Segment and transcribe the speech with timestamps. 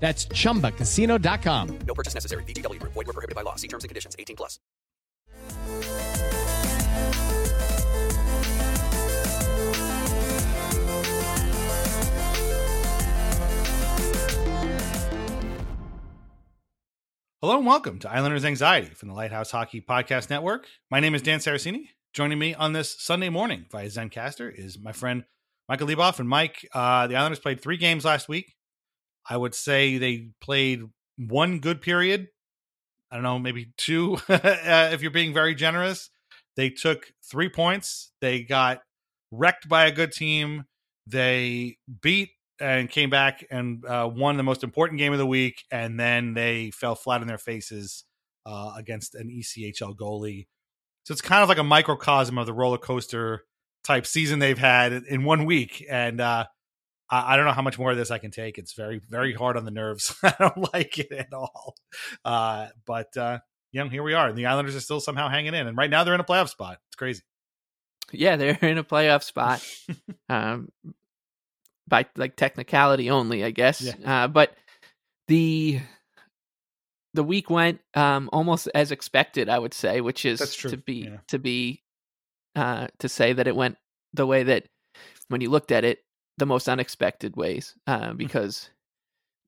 [0.00, 1.78] That's chumbacasino.com.
[1.86, 2.44] No purchase necessary.
[2.44, 2.92] VGW Group.
[2.94, 3.56] Void were prohibited by law.
[3.56, 4.14] See terms and conditions.
[4.18, 4.58] 18 plus.
[17.40, 20.66] Hello and welcome to Islanders Anxiety from the Lighthouse Hockey Podcast Network.
[20.90, 21.84] My name is Dan Saraceni.
[22.12, 25.22] Joining me on this Sunday morning via Zencastr is my friend
[25.68, 26.18] Michael Leboff.
[26.18, 28.56] And Mike, uh, the Islanders played three games last week.
[29.28, 30.82] I would say they played
[31.16, 32.28] one good period.
[33.10, 36.10] I don't know, maybe two, uh, if you're being very generous.
[36.56, 38.10] They took three points.
[38.20, 38.80] They got
[39.30, 40.64] wrecked by a good team.
[41.06, 42.30] They beat
[42.60, 46.34] and came back and uh, won the most important game of the week, and then
[46.34, 48.04] they fell flat in their faces
[48.44, 50.46] uh, against an ECHL goalie.
[51.04, 53.44] So it's kind of like a microcosm of the roller coaster
[53.84, 56.46] type season they've had in one week, and uh,
[57.10, 58.58] I, I don't know how much more of this I can take.
[58.58, 60.14] It's very, very hard on the nerves.
[60.22, 61.74] I don't like it at all.
[62.24, 63.38] Uh, but uh,
[63.72, 65.90] you know, here we are, and the Islanders are still somehow hanging in, and right
[65.90, 66.78] now they're in a playoff spot.
[66.88, 67.22] It's crazy.
[68.12, 69.64] Yeah, they're in a playoff spot.
[70.28, 70.70] um,
[71.86, 73.80] by like technicality only, I guess.
[73.80, 74.24] Yeah.
[74.24, 74.54] Uh, but
[75.26, 75.80] the
[77.14, 81.16] the week went um, almost as expected, I would say, which is to be yeah.
[81.28, 81.82] to be
[82.54, 83.76] uh, to say that it went
[84.12, 84.64] the way that
[85.28, 86.00] when you looked at it,
[86.38, 88.70] the most unexpected ways, uh, because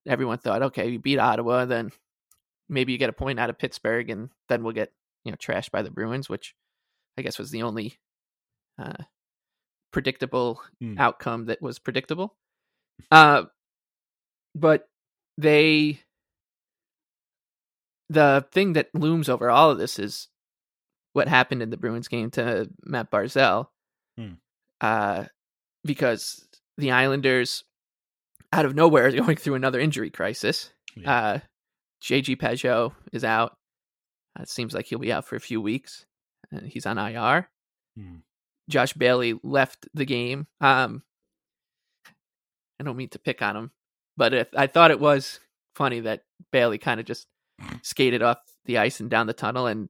[0.07, 1.93] everyone thought, okay, you beat Ottawa, then
[2.69, 4.93] maybe you get a point out of Pittsburgh, and then we'll get
[5.25, 6.55] you know trashed by the Bruins, which
[7.17, 7.99] I guess was the only
[8.79, 9.05] uh,
[9.93, 10.99] predictable Hmm.
[10.99, 12.35] outcome that was predictable.
[13.11, 13.45] Uh,
[14.55, 14.89] but
[15.39, 16.01] they,
[18.09, 20.29] the thing that looms over all of this is
[21.13, 23.69] what happened in the Bruins game to Matt Barzal.
[24.17, 24.35] Hmm.
[24.81, 25.25] Uh,
[25.85, 26.47] because
[26.81, 27.65] the Islanders,
[28.53, 30.71] out of nowhere, going through another injury crisis.
[30.97, 31.13] Yeah.
[31.13, 31.39] Uh,
[32.03, 33.57] JG Pageau is out.
[34.39, 36.07] Uh, it seems like he'll be out for a few weeks.
[36.55, 37.49] Uh, he's on IR.
[37.97, 38.17] Hmm.
[38.69, 40.47] Josh Bailey left the game.
[40.61, 41.03] Um,
[42.79, 43.71] I don't mean to pick on him,
[44.17, 45.41] but if, I thought it was
[45.75, 47.27] funny that Bailey kind of just
[47.83, 49.89] skated off the ice and down the tunnel, and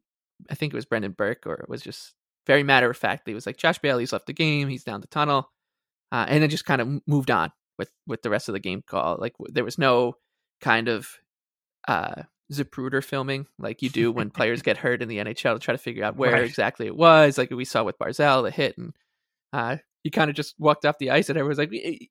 [0.50, 2.14] I think it was Brendan Burke, or it was just
[2.46, 3.28] very matter of fact.
[3.28, 4.68] He was like, "Josh Bailey's left the game.
[4.68, 5.52] He's down the tunnel,"
[6.12, 8.82] uh, and then just kind of moved on with with the rest of the game
[8.86, 9.16] call.
[9.18, 10.14] Like w- there was no
[10.60, 11.08] kind of
[11.88, 12.22] uh
[12.52, 15.78] Zapruder filming like you do when players get hurt in the NHL to try to
[15.78, 16.44] figure out where Right.
[16.44, 17.38] exactly it was.
[17.38, 18.92] Like we saw with Barzal, the hit, and
[19.52, 22.06] uh, he kind of just walked off the ice, and everyone's like, "Eh,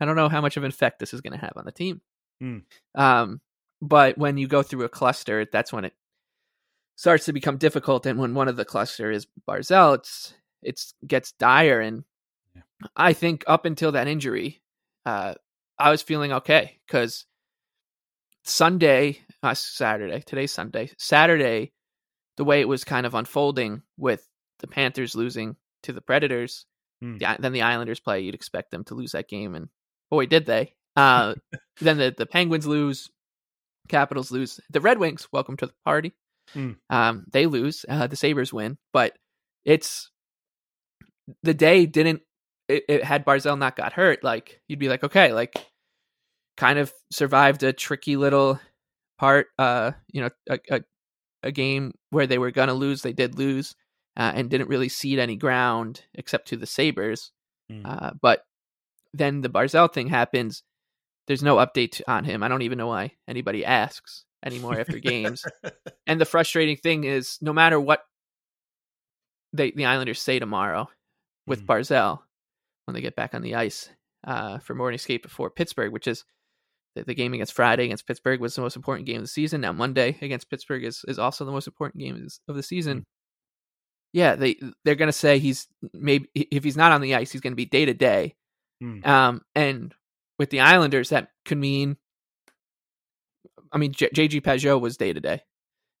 [0.00, 1.72] I don't know how much of an effect this is going to have on the
[1.72, 2.00] team.
[2.40, 2.58] Hmm.
[2.94, 3.40] Um,
[3.80, 5.94] but when you go through a cluster, that's when it
[6.96, 8.04] starts to become difficult.
[8.06, 11.80] And when one of the cluster is Barzal, it's it's gets dire.
[11.80, 12.04] And.
[12.94, 14.62] I think up until that injury,
[15.04, 15.34] uh,
[15.78, 17.24] I was feeling okay because
[18.44, 21.72] Sunday, uh, Saturday, today's Sunday, Saturday,
[22.36, 24.26] the way it was kind of unfolding with
[24.60, 26.66] the Panthers losing to the Predators,
[27.02, 27.18] Hmm.
[27.18, 29.54] the, then the Islanders play, you'd expect them to lose that game.
[29.54, 29.68] And
[30.10, 30.74] boy, did they.
[30.96, 31.34] Uh,
[31.80, 33.10] then the, the Penguins lose,
[33.88, 34.60] Capitals lose.
[34.70, 36.14] The Red Wings, welcome to the party.
[36.54, 36.72] Hmm.
[36.88, 37.84] Um, they lose.
[37.86, 38.78] Uh, the Sabres win.
[38.94, 39.12] But
[39.64, 40.10] it's
[41.42, 42.22] the day didn't,
[42.68, 45.54] it, it had Barzal not got hurt, like you'd be like, okay, like
[46.56, 48.58] kind of survived a tricky little
[49.18, 49.48] part.
[49.58, 50.80] Uh, you know, a a,
[51.42, 53.74] a game where they were gonna lose, they did lose,
[54.16, 57.32] uh, and didn't really cede any ground except to the Sabres.
[57.70, 57.82] Mm.
[57.84, 58.44] Uh, but
[59.14, 60.62] then the Barzal thing happens.
[61.26, 62.42] There's no update on him.
[62.42, 65.44] I don't even know why anybody asks anymore after games.
[66.08, 68.04] And the frustrating thing is, no matter what
[69.52, 70.88] they the Islanders say tomorrow
[71.48, 71.66] with Mhm.
[71.66, 72.20] Barzal
[72.86, 73.90] when they get back on the ice
[74.26, 76.24] uh, for morning skate before Pittsburgh, which is
[76.94, 79.60] the, the game against Friday against Pittsburgh was the most important game of the season.
[79.60, 83.04] Now Monday against Pittsburgh is, is also the most important game of the season.
[84.12, 87.56] Yeah, they they're gonna say he's maybe if he's not on the ice, he's gonna
[87.56, 88.34] be day to day.
[88.80, 89.04] Hmm.
[89.04, 89.94] Um, and
[90.38, 91.96] with the Islanders, that could mean,
[93.72, 95.42] I mean, J- JG Pageau was day to day,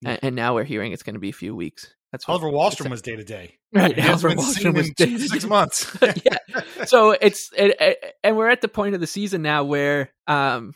[0.04, 1.94] and and now we're hearing it's going to be a few weeks.
[2.12, 3.56] That's Oliver Wahlstrom was day to day.
[3.72, 5.96] Right, Oliver Wahlstrom was day to six months.
[6.24, 6.38] Yeah.
[6.86, 10.74] so it's it, it- and we're at the point of the season now where um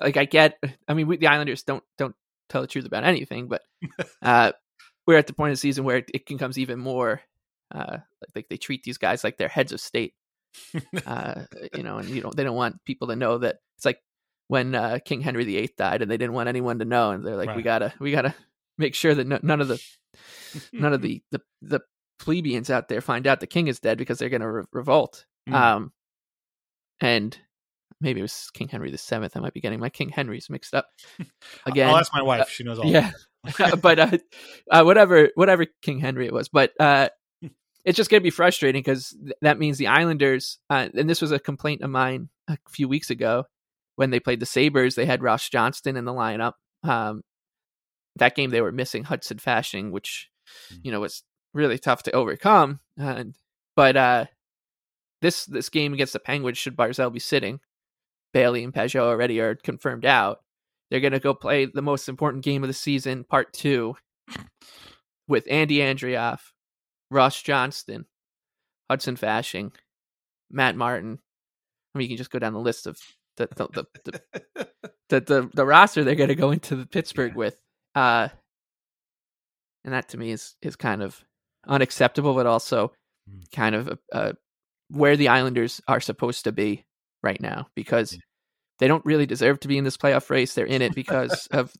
[0.00, 0.58] like I get
[0.88, 2.14] I mean we, the Islanders don't don't
[2.48, 3.62] tell the truth about anything but
[4.22, 4.52] uh
[5.06, 7.20] we're at the point of the season where it, it becomes even more
[7.74, 7.98] uh
[8.34, 10.14] like, they treat these guys like they're heads of state
[11.06, 11.42] uh
[11.76, 14.00] you know and you know they don't want people to know that it's like
[14.48, 17.36] when uh King Henry VIII died and they didn't want anyone to know and they're
[17.36, 18.34] like we got to we got to
[18.78, 19.80] make sure that no, none of the
[20.72, 21.80] none of the the the
[22.18, 25.24] plebeians out there find out the king is dead because they're going to re- revolt.
[25.48, 25.54] Mm.
[25.54, 25.92] Um,
[27.00, 27.38] and
[28.00, 29.36] maybe it was King Henry the Seventh.
[29.36, 30.88] I might be getting my King Henrys mixed up
[31.66, 31.88] again.
[31.88, 32.48] I'll ask my wife.
[32.50, 32.86] She knows all.
[32.86, 33.12] yeah,
[33.82, 34.18] but uh,
[34.70, 37.08] uh, whatever whatever King Henry it was, but uh,
[37.84, 40.58] it's just going to be frustrating because th- that means the Islanders.
[40.68, 43.44] Uh, and this was a complaint of mine a few weeks ago
[43.96, 44.94] when they played the Sabres.
[44.94, 46.54] They had Ross Johnston in the lineup.
[46.82, 47.22] Um,
[48.16, 50.28] that game they were missing Hudson Fasching, which
[50.72, 50.80] Mm.
[50.82, 51.22] you know was
[51.54, 52.80] really tough to overcome.
[52.96, 53.36] And
[53.76, 54.24] but uh,
[55.22, 57.60] this this game against the Penguins, should Barzal be sitting,
[58.32, 60.40] Bailey and Pageau already are confirmed out.
[60.90, 63.94] They're gonna go play the most important game of the season, part two,
[65.28, 66.40] with Andy Andreoff,
[67.12, 68.06] Ross Johnston,
[68.90, 69.72] Hudson Fasching,
[70.50, 71.20] Matt Martin.
[71.94, 72.98] I mean, you can just go down the list of
[73.36, 74.68] the the the, the,
[75.10, 77.56] the, the, the roster they're going to go into the Pittsburgh with.
[77.94, 78.28] Uh,
[79.84, 81.24] and that to me is is kind of
[81.66, 82.92] unacceptable, but also
[83.30, 83.50] Mm.
[83.54, 84.32] kind of uh,
[84.88, 86.84] where the Islanders are supposed to be
[87.22, 88.18] right now because
[88.78, 90.54] they don't really deserve to be in this playoff race.
[90.54, 91.70] They're in it because of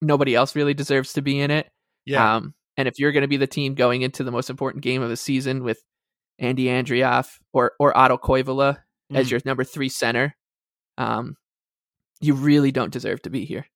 [0.00, 1.68] nobody else really deserves to be in it.
[2.06, 2.36] Yeah.
[2.36, 5.02] Um, and if you're going to be the team going into the most important game
[5.02, 5.78] of the season with
[6.38, 8.78] Andy Andreoff or or Otto Koivula
[9.14, 9.30] as Mm.
[9.32, 10.34] your number three center,
[10.98, 11.36] um,
[12.20, 13.66] you really don't deserve to be here.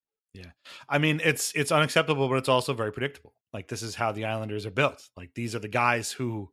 [0.88, 3.34] I mean, it's it's unacceptable, but it's also very predictable.
[3.52, 5.08] Like this is how the Islanders are built.
[5.16, 6.50] Like these are the guys who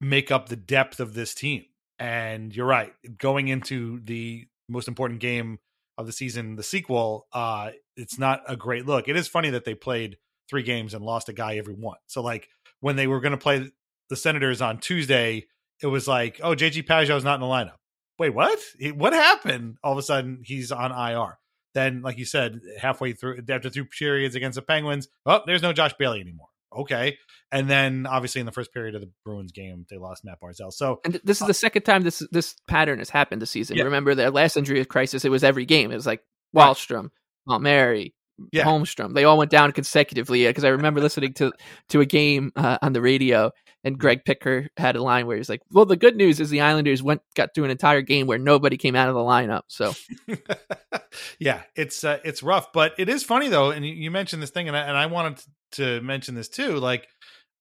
[0.00, 1.64] make up the depth of this team.
[1.98, 5.58] And you're right, going into the most important game
[5.98, 9.06] of the season, the sequel, uh, it's not a great look.
[9.06, 10.16] It is funny that they played
[10.48, 11.98] three games and lost a guy every one.
[12.06, 12.48] So like
[12.80, 13.70] when they were going to play
[14.08, 15.46] the Senators on Tuesday,
[15.82, 17.76] it was like, oh, JG Pageau's not in the lineup.
[18.18, 18.58] Wait, what?
[18.94, 19.76] What happened?
[19.82, 21.38] All of a sudden, he's on IR.
[21.74, 25.72] Then, like you said, halfway through, after two periods against the Penguins, oh, there's no
[25.72, 26.48] Josh Bailey anymore.
[26.76, 27.16] Okay.
[27.52, 30.72] And then, obviously, in the first period of the Bruins game, they lost Matt Barzal.
[30.72, 33.76] So, And this is the second time this this pattern has happened this season.
[33.76, 33.84] Yeah.
[33.84, 35.24] Remember their last injury crisis?
[35.24, 35.90] It was every game.
[35.90, 36.22] It was like.
[36.54, 37.10] Wahlstrom,
[37.46, 38.14] Mary,
[38.52, 38.64] Yeah.
[38.64, 39.14] Holmstrom.
[39.14, 41.52] They all went down consecutively because I remember listening to
[41.90, 43.52] to a game uh, on the radio,
[43.84, 46.60] and Greg Picker had a line where he's like, "Well, the good news is the
[46.60, 49.94] Islanders went got through an entire game where nobody came out of the lineup." So
[51.38, 53.70] yeah, it's uh, it's rough, but it is funny though.
[53.70, 56.76] And you, mentioned this thing, and I, and I wanted to mention this too.
[56.76, 57.08] Like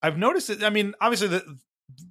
[0.02, 0.64] I've noticed it.
[0.64, 1.58] I mean, obviously the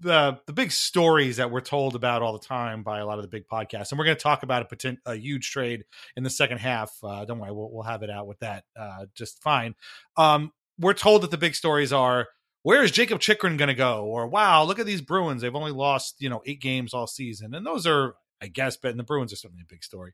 [0.00, 3.22] the the big stories that we're told about all the time by a lot of
[3.22, 5.84] the big podcasts, and we're going to talk about a potent, a huge trade
[6.16, 6.92] in the second half.
[7.02, 9.74] Uh, don't worry, we'll we'll have it out with that uh, just fine.
[10.16, 12.28] Um, we're told that the big stories are
[12.68, 14.04] where is Jakob Chychrun going to go?
[14.04, 15.40] Or wow, look at these Bruins.
[15.40, 17.54] They've only lost, you know, eight games all season.
[17.54, 20.12] And those are, I guess, but the Bruins are certainly a big story.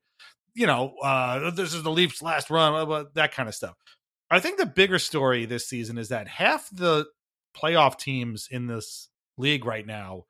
[0.55, 3.75] You know, uh, this is the Leafs' last run, blah, blah, that kind of stuff.
[4.31, 7.07] I think the bigger story this season is that half the
[7.61, 10.27] playoff teams in this league right now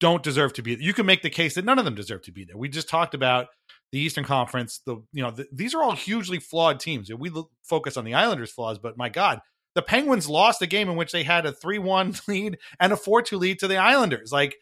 [0.00, 0.76] don't deserve to be.
[0.80, 2.56] You can make the case that none of them deserve to be there.
[2.56, 3.46] We just talked about
[3.92, 4.80] the Eastern Conference.
[4.84, 7.08] The you know the, these are all hugely flawed teams.
[7.12, 9.40] We look, focus on the Islanders' flaws, but my God,
[9.78, 13.38] the Penguins lost a game in which they had a three-one lead and a four-two
[13.38, 14.32] lead to the Islanders.
[14.32, 14.56] Like,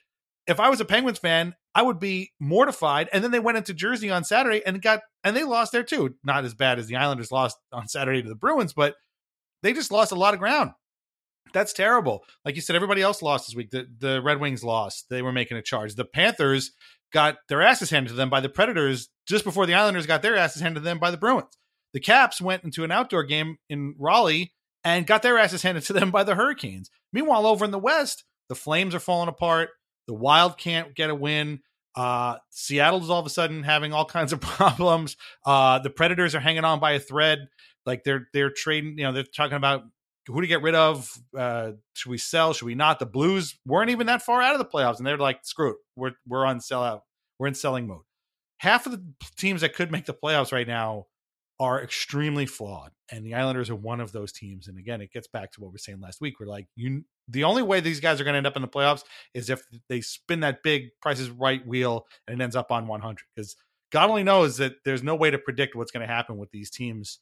[0.47, 3.09] if I was a Penguins fan, I would be mortified.
[3.15, 6.17] And then they went into Jersey on Saturday and got and they lost there too.
[6.23, 8.95] Not as bad as the Islanders lost on Saturday to the Bruins, but
[9.63, 10.73] they just lost a lot of ground.
[11.55, 12.23] That's terrible.
[12.45, 13.71] Like you said, everybody else lost this week.
[13.71, 15.07] The the Red Wings lost.
[15.09, 15.95] They were making a charge.
[15.95, 16.73] The Panthers
[17.11, 20.37] got their asses handed to them by the Predators just before the Islanders got their
[20.37, 21.57] asses handed to them by the Bruins.
[21.95, 24.53] The Caps went into an outdoor game in Raleigh
[24.87, 26.91] and got their asses handed to them by the Hurricanes.
[27.13, 29.71] Meanwhile, over in the West, the Flames are falling apart.
[30.07, 31.61] The Wild can't get a win.
[31.97, 35.17] Uh, Seattle is all of a sudden having all kinds of problems.
[35.45, 37.49] Uh, the Predators are hanging on by a thread.
[37.85, 38.97] Like they're they're trading.
[38.97, 39.83] You know, they're talking about
[40.29, 41.13] who to get rid of.
[41.37, 42.53] Uh, should we sell?
[42.53, 43.01] Should we not?
[43.01, 45.77] The Blues weren't even that far out of the playoffs, and they're like, screw it.
[45.97, 47.01] We're we're on sellout.
[47.41, 48.03] We're in selling mode.
[48.59, 49.05] Half of the
[49.37, 51.07] teams that could make the playoffs right now
[51.59, 54.69] are extremely flawed, and the Islanders are one of those teams.
[54.69, 56.39] And again, it gets back to what we were saying last week.
[56.39, 58.69] We're like, you, the only way these guys are going to end up in the
[58.69, 62.87] playoffs is if they spin that big Prices Right wheel and it ends up on
[62.87, 63.19] 100.
[63.35, 63.57] Because
[63.91, 66.71] God only knows that there's no way to predict what's going to happen with these
[66.71, 67.21] teams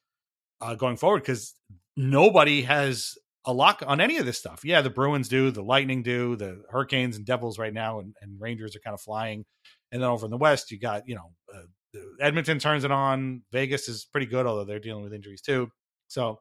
[0.61, 1.23] uh, going forward.
[1.23, 1.55] Because
[1.97, 3.14] nobody has
[3.47, 4.62] a lock on any of this stuff.
[4.64, 8.41] Yeah, the Bruins do, the Lightning do, the Hurricanes and Devils right now, and, and
[8.41, 9.45] Rangers are kind of flying.
[9.93, 11.31] And then over in the West, you got you know
[12.21, 13.43] Edmonton turns it on.
[13.53, 15.71] Vegas is pretty good, although they're dealing with injuries too.
[16.09, 16.41] So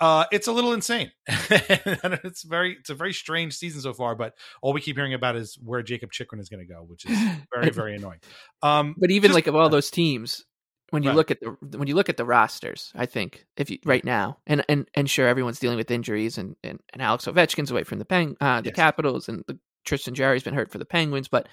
[0.00, 1.10] uh, it's a little insane.
[1.28, 4.14] it's very it's a very strange season so far.
[4.14, 7.06] But all we keep hearing about is where Jakob Chychrun is going to go, which
[7.06, 7.18] is
[7.54, 8.20] very very annoying.
[8.62, 10.44] Um, but even just- like of all those teams,
[10.90, 11.16] when you Right.
[11.16, 14.38] look at the when you look at the rosters, I think if you right now,
[14.46, 17.98] and and and sure, everyone's dealing with injuries, and and, and Alex Ovechkin's away from
[17.98, 18.76] the Peng, uh, the Yes.
[18.76, 21.48] Capitals, and the, Tristan Jarry's been hurt for the Penguins, but.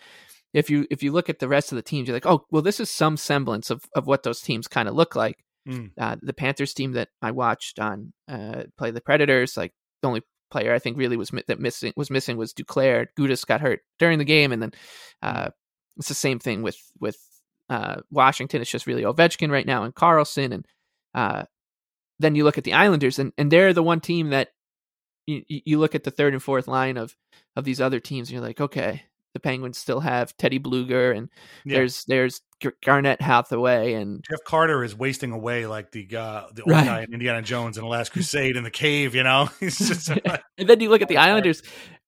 [0.54, 2.62] If you if you look at the rest of the teams, you're like, oh, well,
[2.62, 5.44] this is some semblance of, of what those teams kind of look like.
[5.68, 5.92] Mm.
[5.98, 10.22] Uh, the Panthers team that I watched on uh, play the Predators, like the only
[10.52, 13.08] player I think really was mi- that missing was missing was Duclair.
[13.18, 14.72] Gudas got hurt during the game, and then
[15.22, 15.50] uh,
[15.98, 17.18] it's the same thing with with
[17.70, 18.62] uh, Washington.
[18.62, 20.66] It's just really Ovechkin right now and Carlson, and
[21.16, 21.44] uh,
[22.20, 24.50] then you look at the Islanders, and, and they're the one team that
[25.26, 27.16] you, you look at the third and fourth line of
[27.56, 29.04] of these other teams, and you're like, okay,
[29.34, 31.30] the Penguins still have Teddy Blueger, and
[31.66, 31.78] Yeah.
[31.78, 36.64] there's there's Gar- Garnet Hathaway, and Jeff Carter is wasting away like the uh, the
[36.64, 36.86] old Right.
[36.86, 39.16] guy in Indiana Jones in the Last Crusade in the cave.
[39.16, 41.62] You know, and then you look at the Islanders,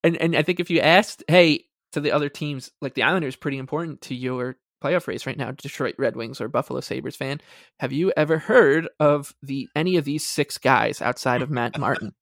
[0.03, 3.35] and and I think if you asked, hey, to the other teams, like the Islanders,
[3.35, 7.39] pretty important to your playoff race right now, Detroit Red Wings or Buffalo Sabres fan.
[7.79, 12.13] Have you ever heard of the any of these six guys outside of Matt Martin?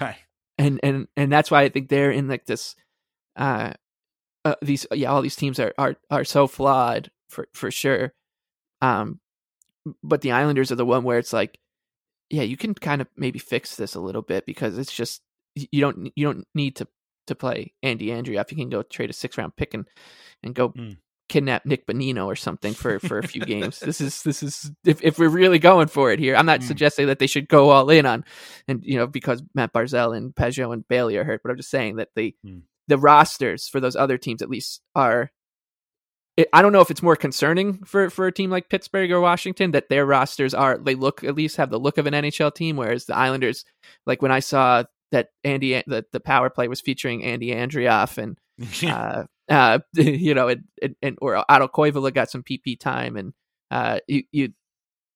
[0.00, 0.16] right.
[0.58, 2.74] and and and that's why I think they're in like this.
[3.36, 3.72] Uh,
[4.44, 8.12] uh, these yeah, all these teams are are are so flawed for for sure.
[8.80, 9.20] Um,
[10.02, 11.58] but the Islanders are the one where it's like,
[12.30, 15.22] yeah, you can kind of maybe fix this a little bit because it's just
[15.54, 16.86] you don't you don't need to
[17.26, 18.50] to play Andy Andreoff.
[18.50, 19.86] You can go trade a six round pick and
[20.42, 20.96] and go Mm.
[21.28, 23.78] kidnap Nick Bonino or something for for a few games.
[23.84, 26.34] This is this is if if we're really going for it here.
[26.36, 26.64] I'm not Mm.
[26.64, 28.24] suggesting that they should go all in on
[28.68, 31.70] and you know because Matt Barzal and Pageau and Bailey are hurt, but I'm just
[31.70, 32.62] saying that the Mm.
[32.90, 35.30] The rosters for those other teams at least are.
[36.54, 39.72] I don't know if it's more concerning for for a team like Pittsburgh or Washington
[39.72, 42.76] that their rosters are they look at least have the look of an NHL team,
[42.76, 43.64] whereas the Islanders,
[44.06, 48.38] like when I saw that Andy the the power play was featuring Andy Andreoff and
[48.90, 53.34] uh, uh, you know, and, and, and or Otto Koivula got some PP time, and
[53.70, 54.52] uh, you you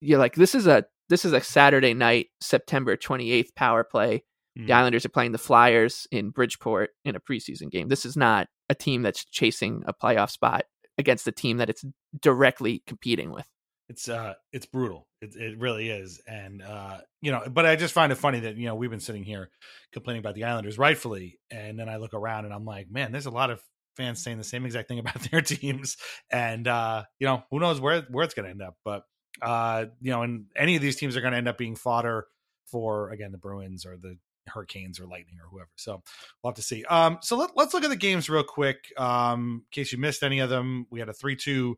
[0.01, 4.23] you're like, this is a this is a Saturday night, September 28th power play.
[4.57, 4.67] Mm.
[4.67, 7.87] The Islanders are playing the Flyers in Bridgeport in a preseason game.
[7.89, 10.65] This is not a team that's chasing a playoff spot
[10.97, 11.83] against a team that it's
[12.19, 13.45] directly competing with.
[13.89, 17.93] it's uh it's brutal it, it really is and uh you know but i just
[17.93, 19.49] find it funny that you know we've been sitting here
[19.93, 23.27] complaining about the islanders rightfully and then i look around and i'm like man there's
[23.27, 23.61] a lot of
[23.95, 25.97] fans saying the same exact thing about their teams
[26.31, 29.03] and uh you know who knows where where it's going to end up but
[29.41, 32.25] uh you know and any of these teams are going to end up being fodder
[32.71, 34.17] for again the bruins or the
[34.47, 36.01] hurricanes or lightning or whoever so
[36.43, 39.63] we'll have to see um so let, let's look at the games real quick um
[39.65, 41.75] in case you missed any of them we had a 3-2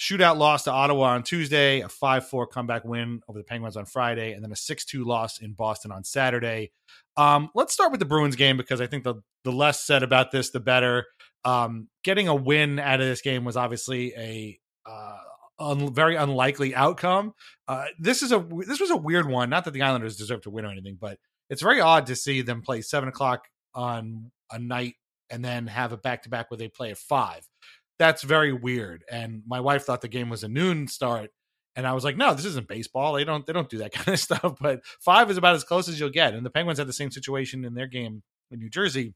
[0.00, 3.84] shootout loss to Ottawa on Tuesday, a 5 4 comeback win over the Penguins on
[3.84, 6.72] Friday, and then a 6 2 loss in Boston on Saturday.
[7.18, 10.32] Um, let's start with the Bruins game because I think the, the less said about
[10.32, 11.06] this, the better.
[11.44, 15.18] Um, getting a win out of this game was obviously a uh,
[15.58, 17.34] un- very unlikely outcome.
[17.68, 19.50] Uh, this is a this was a weird one.
[19.50, 21.18] Not that the Islanders deserve to win or anything, but
[21.50, 24.94] it's very odd to see them play seven o'clock on a night
[25.28, 27.46] and then have a back to back where they play at five
[28.00, 29.04] that's very weird.
[29.10, 31.30] And my wife thought the game was a noon start.
[31.76, 33.12] And I was like, no, this isn't baseball.
[33.12, 34.56] They don't they don't do that kind of stuff.
[34.58, 36.34] But five is about as close as you'll get.
[36.34, 39.14] And the Penguins had the same situation in their game in New Jersey.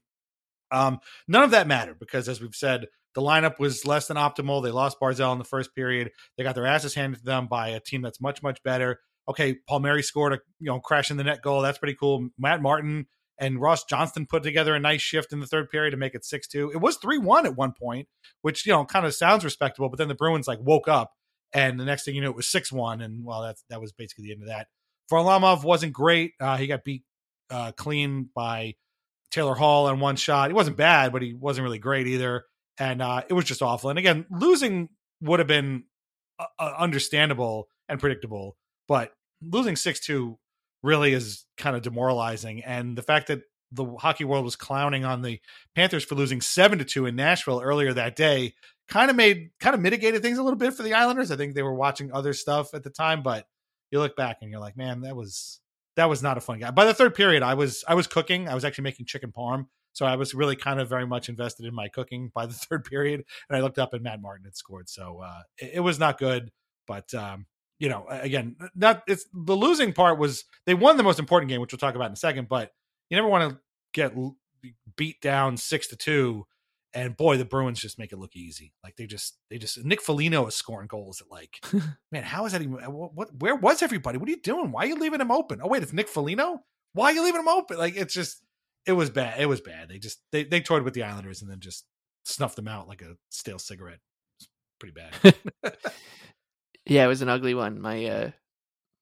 [0.71, 4.63] Um, none of that mattered because, as we've said, the lineup was less than optimal.
[4.63, 6.11] They lost Barzal in the first period.
[6.37, 8.99] They got their asses handed to them by a team that's much much better.
[9.27, 11.61] Okay, Paul Palmieri scored a you know crash in the net goal.
[11.61, 12.29] That's pretty cool.
[12.37, 15.97] Matt Martin and Ross Johnston put together a nice shift in the third period to
[15.97, 16.71] make it 6 2.
[16.71, 18.07] It was 3 1 at one point,
[18.41, 21.11] which, you know, kind of sounds respectable, but then the Bruins like woke up
[21.53, 23.01] and the next thing you know, it was 6 1.
[23.01, 24.67] And well, that's, that was basically the end of that.
[25.11, 26.31] Varlamov wasn't great.
[26.39, 27.03] Uh, he got beat
[27.49, 28.75] uh, clean by
[29.31, 30.49] Taylor Hall on one shot.
[30.49, 32.45] He wasn't bad, but he wasn't really great either.
[32.77, 33.89] And uh, it was just awful.
[33.89, 34.89] And again, losing
[35.21, 35.83] would have been
[36.39, 39.11] uh, uh understandable and predictable, but
[39.41, 40.37] losing 6 2
[40.83, 42.63] really is kind of demoralizing.
[42.63, 45.39] And the fact that the hockey world was clowning on the
[45.75, 48.53] Panthers for losing seven to two in Nashville earlier that day
[48.87, 51.31] kind of made kind of mitigated things a little bit for the Islanders.
[51.31, 53.47] I think they were watching other stuff at the time, but
[53.91, 55.59] you look back and you're like, man, that was
[55.95, 56.71] that was not a fun guy.
[56.71, 58.47] By the third period, I was I was cooking.
[58.47, 59.67] I was actually making chicken parm.
[59.93, 62.85] So I was really kind of very much invested in my cooking by the third
[62.85, 63.23] period.
[63.49, 64.89] And I looked up and Matt Martin had scored.
[64.89, 66.51] So uh, it, it was not good.
[66.85, 67.47] But um,
[67.79, 71.61] you know, again, not it's the losing part was they won the most important game,
[71.61, 72.47] which we'll talk about in a second.
[72.47, 72.71] But
[73.09, 73.59] you never want to
[73.93, 74.13] get
[74.95, 76.45] beat down six to two.
[76.93, 78.71] And boy, the Bruins just make it look easy.
[78.81, 79.83] Like they just, they just.
[79.83, 81.59] Nick Foligno is scoring goals at like,
[82.11, 82.81] man, how is that even?
[82.81, 83.29] Uh, what, what?
[83.39, 84.17] Where was everybody?
[84.17, 84.71] What are you doing?
[84.71, 85.59] Why are you leaving him open?
[85.61, 86.61] Oh wait, it's Nick Foligno.
[86.93, 87.77] Why are you leaving him open?
[87.77, 88.41] Like it's just,
[88.85, 89.41] it was bad.
[89.41, 89.89] It was bad.
[89.89, 91.85] They just, they they toyed with the Islanders and then just
[92.23, 93.99] snuffed them out like a stale cigarette.
[94.39, 94.47] It's
[94.79, 95.35] pretty bad.
[96.85, 97.81] Yeah, it was an ugly one.
[97.81, 98.31] My uh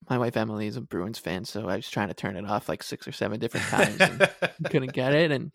[0.08, 2.68] my wife Emily is a Bruins fan, so I was trying to turn it off
[2.68, 4.30] like six or seven different times and
[4.70, 5.54] couldn't get it and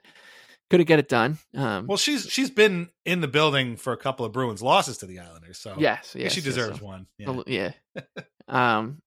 [0.69, 1.37] couldn't get it done.
[1.55, 5.05] Um Well, she's she's been in the building for a couple of Bruins losses to
[5.05, 7.07] the Islanders, so yes, yes she deserves so- one.
[7.17, 7.41] Yeah.
[7.47, 7.71] Yeah.
[8.47, 9.01] um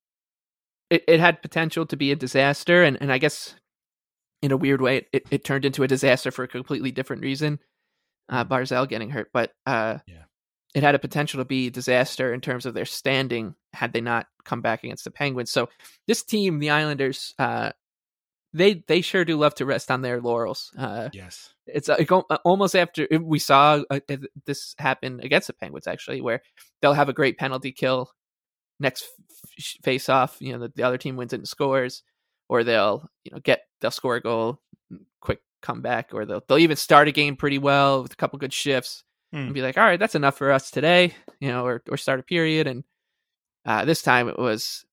[0.91, 3.55] it, it had potential to be a disaster and, and I guess
[4.43, 7.59] in a weird way it, it turned into a disaster for a completely different reason.
[8.29, 10.25] Uh Barzal getting hurt, but uh Yeah.
[10.75, 14.27] It had a potential to be disaster in terms of their standing had they not
[14.45, 15.51] come back against the Penguins.
[15.53, 15.69] So
[16.07, 17.73] this team, the Islanders, uh,
[18.55, 20.71] they they sure do love to rest on their laurels.
[20.77, 21.55] Uh, Yes.
[21.67, 25.87] it's uh, it go- almost after we saw uh, uh, this happen against the Penguins
[25.87, 26.43] actually, where
[26.81, 28.11] they'll have a great penalty kill
[28.81, 29.07] next
[29.59, 30.37] f- face off.
[30.41, 32.03] You know, the, the other team wins it and scores,
[32.49, 34.61] or they'll you know get they'll score a goal,
[35.21, 38.53] quick comeback, or they'll they'll even start a game pretty well with a couple good
[38.53, 39.39] shifts Hmm.
[39.39, 42.21] and be like, all right, that's enough for us today, you know, or or start
[42.21, 42.67] a period.
[42.67, 42.85] And
[43.65, 44.85] uh, this time it was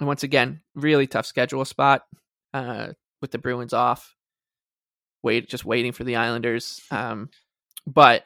[0.00, 2.02] once again really tough schedule spot
[2.52, 2.88] uh,
[3.20, 4.14] with the Bruins off.
[5.22, 6.80] Wait, just waiting for the Islanders.
[6.90, 7.30] Um,
[7.86, 8.24] but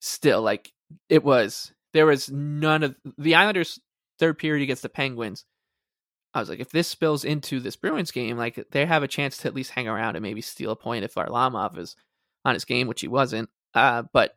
[0.00, 0.72] still, like
[1.08, 3.80] it was, there was none of the Islanders'
[4.18, 5.44] third period against the Penguins.
[6.32, 9.38] I was like, if this spills into this Bruins game, like they have a chance
[9.38, 11.96] to at least hang around and maybe steal a point if Varlamov is
[12.44, 13.48] on his game, which he wasn't.
[13.76, 14.34] Uh, but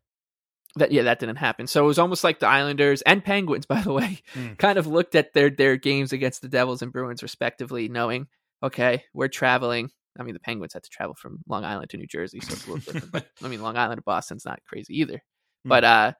[0.75, 1.65] that yeah, that didn't happen.
[1.65, 4.53] So it was almost like the Islanders and Penguins, by the way, Hmm.
[4.59, 8.27] kind of looked at their their games against the Devils and Bruins respectively, knowing
[8.61, 9.89] okay, we're traveling.
[10.19, 12.67] I mean, the Penguins had to travel from Long Island to New Jersey, so it's
[12.67, 13.11] a little different.
[13.13, 15.21] But I mean, Long Island to Boston's not crazy either.
[15.63, 15.69] Hmm.
[15.69, 16.13] But uh,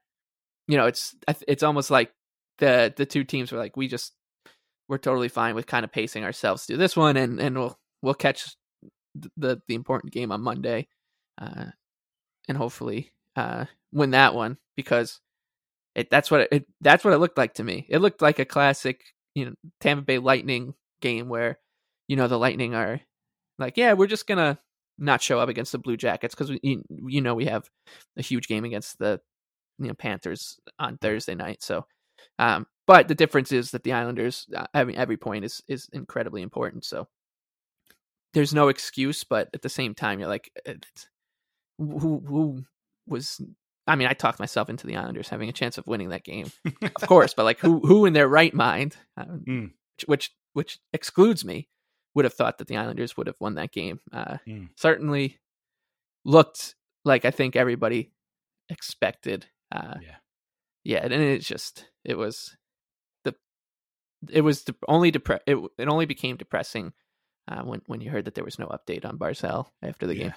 [0.68, 1.16] you know, it's
[1.48, 2.12] it's almost like
[2.58, 4.14] the the two teams were like, we just
[4.90, 8.14] we're totally fine with kind of pacing ourselves through this one, and and we'll we'll
[8.16, 8.56] catch
[9.38, 10.88] the the important game on Monday,
[11.42, 11.68] uh,
[12.50, 15.22] and hopefully uh win that one because
[15.96, 17.86] it that's what it that's what it looked like to me.
[17.90, 19.02] It looked like a classic,
[19.36, 21.60] you know, Tampa Bay Lightning game where
[22.08, 23.02] you know the Lightning are
[23.58, 24.60] like, yeah, we're just gonna
[24.98, 27.70] not show up against the Blue Jackets because you, you know we have
[28.18, 29.20] a huge game against the
[29.78, 31.64] you know Panthers on Thursday night.
[31.64, 31.86] So,
[32.38, 35.90] um, but the difference is that the Islanders, uh, I mean, every point is is
[35.94, 36.86] incredibly important.
[36.86, 37.08] So
[38.34, 40.52] there's no excuse, but at the same time, you're like,
[41.80, 42.64] who who
[43.08, 43.42] was.
[43.88, 46.52] I mean, I talked myself into the Islanders having a chance of winning that game,
[46.84, 47.34] of course.
[47.34, 49.72] But like, who who in their right mind, uh, Mm.
[50.06, 51.70] which, which which excludes me,
[52.14, 54.00] would have thought that the Islanders would have won that game.
[54.14, 54.70] Uh, Mm.
[54.76, 55.40] Certainly
[56.26, 58.12] looked like I think everybody
[58.70, 59.48] expected.
[59.72, 60.16] Uh, Yeah.
[60.84, 62.56] yeah, and it's just it was
[63.24, 63.34] the
[64.30, 66.94] it was de- only depre- it, it only became depressing
[67.48, 70.24] uh, when when you heard that there was no update on Barzal after the Yeah.
[70.24, 70.34] game.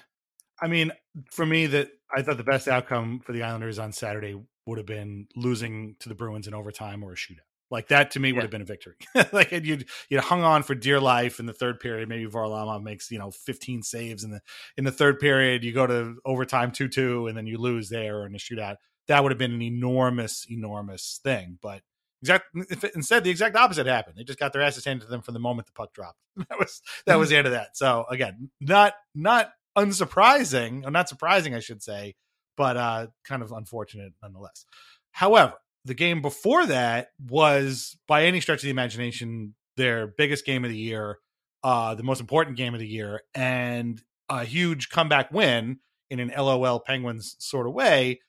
[0.61, 0.91] I mean,
[1.31, 4.87] for me, that I thought the best outcome for the Islanders on Saturday would have
[4.87, 7.39] been losing to the Bruins in overtime or a shootout.
[7.71, 8.95] Like that to me would have been a victory.
[9.31, 12.07] like you'd you'd hung on for dear life in the third period.
[12.07, 14.41] Maybe Varlamov makes you know 15 saves in the
[14.77, 15.63] in the third period.
[15.63, 18.75] You go to overtime two two, and then you lose there or in a shootout.
[19.07, 21.57] that would have been an enormous, enormous thing.
[21.63, 21.81] But
[22.21, 24.17] exact if it- instead the exact opposite happened.
[24.17, 26.19] They just got their asses handed to them from the moment the puck dropped.
[26.49, 27.75] That was that was the end of that.
[27.75, 32.15] So again, not not unsurprising, or not surprising, I should say,
[32.57, 34.65] but uh kind of unfortunate nonetheless.
[35.11, 35.53] However,
[35.85, 40.69] the game before that was by any stretch of the imagination their biggest game of
[40.69, 41.17] the year,
[41.63, 46.31] uh the most important game of the year, and a huge comeback win in an
[46.37, 48.21] LOL Penguins sort of way.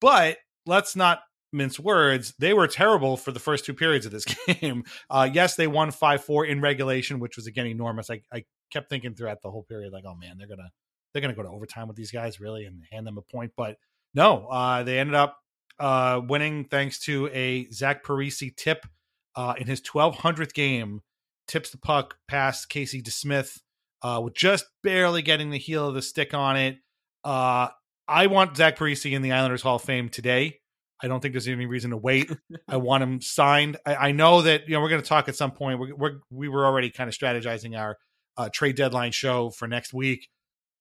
[0.00, 1.20] But let's not
[1.52, 2.34] mince words.
[2.38, 4.84] They were terrible for the first two periods of this game.
[5.08, 8.10] Uh, yes, they won 5 4 in regulation, which was again enormous.
[8.10, 10.70] I, I kept thinking throughout the whole period, like, oh man, they're going to.
[11.12, 13.52] They're going to go to overtime with these guys, really, and hand them a point.
[13.56, 13.76] But
[14.14, 15.38] no, uh, they ended up
[15.78, 18.86] uh, winning thanks to a Zach Parise tip
[19.34, 21.00] uh, in his 1200th game.
[21.48, 23.58] Tips the puck past Casey DeSmith
[24.02, 26.76] uh, with just barely getting the heel of the stick on it.
[27.24, 27.68] Uh,
[28.06, 30.60] I want Zach Parise in the Islanders Hall of Fame today.
[31.02, 32.30] I don't think there's any reason to wait.
[32.68, 33.78] I want him signed.
[33.86, 35.78] I, I know that you know we're going to talk at some point.
[35.80, 37.96] We're, we're we were already kind of strategizing our
[38.36, 40.28] uh, trade deadline show for next week,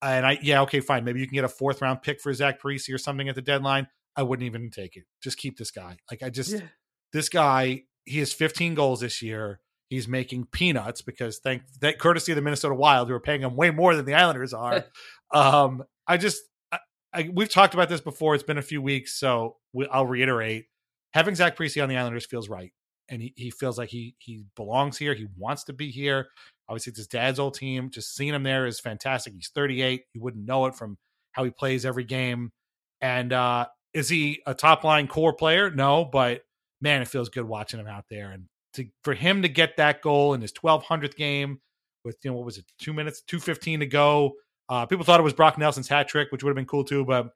[0.02, 2.62] and I yeah okay fine maybe you can get a fourth round pick for Zach
[2.62, 3.88] Parise or something at the deadline.
[4.16, 5.04] I wouldn't even take it.
[5.22, 5.98] Just keep this guy.
[6.12, 6.56] Like I just
[7.14, 9.60] this guy he has 15 goals this year.
[9.90, 13.56] He's making peanuts because thank that courtesy of the Minnesota Wild, who are paying him
[13.56, 14.86] way more than the Islanders are.
[15.34, 16.80] um, I just I,
[17.14, 18.36] I, we've talked about this before.
[18.36, 20.66] It's been a few weeks, so we, I'll reiterate:
[21.14, 22.72] having Zach Parise on the Islanders feels right,
[23.10, 25.16] and he, he feels like he he belongs here.
[25.16, 26.28] He wants to be here.
[26.70, 27.90] Obviously, it's his dad's old team.
[27.90, 29.34] Just seeing him there is fantastic.
[29.34, 30.04] He's 38.
[30.14, 30.98] You wouldn't know it from
[31.32, 32.52] how he plays every game.
[33.02, 35.72] And uh, is he a top line core player?
[35.72, 36.42] No, but
[36.80, 38.32] man, it feels good watching him out there.
[38.32, 41.60] And to for him to get that goal in his 1200th game
[42.06, 44.34] with you know what was it, two minutes, two fifteen to go.
[44.70, 47.04] Uh, people thought it was Brock Nelson's hat trick, which would have been cool too,
[47.04, 47.30] but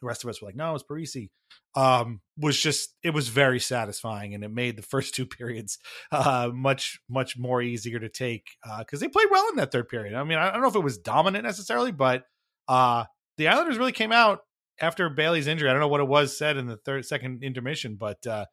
[0.00, 1.28] the rest of us were like, no, it's Parise.
[1.76, 5.78] Um, was just it was very satisfying, and it made the first two periods
[6.12, 8.46] uh, much much more easier to take
[8.78, 10.14] because they played well in that third period.
[10.14, 12.24] I mean, I don't know if it was dominant necessarily, but
[12.68, 13.04] uh,
[13.36, 14.40] the Islanders really came out
[14.80, 15.68] after Bailey's injury.
[15.68, 18.46] I don't know what it was said in the third second intermission, but uh,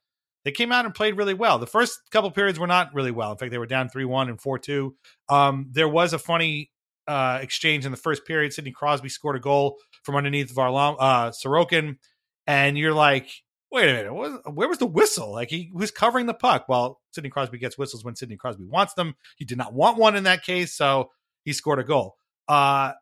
[0.44, 1.60] they came out and played really well.
[1.60, 3.32] The first couple periods were not really well.
[3.32, 4.96] In fact, they were down three one and four two.
[5.30, 6.72] Um, there was a funny
[7.08, 8.54] uh, exchange in the first period.
[8.54, 11.98] Sidney Crosby scored a goal from underneath Varlam uh, Sorokin,
[12.46, 13.30] and you're like,
[13.72, 15.32] wait a minute, where was the whistle?
[15.32, 16.66] Like he was covering the puck.
[16.68, 19.16] Well, Sidney Crosby gets whistles when Sidney Crosby wants them.
[19.38, 21.12] He did not want one in that case, so
[21.44, 22.16] he scored a goal.
[22.48, 22.94] Uh,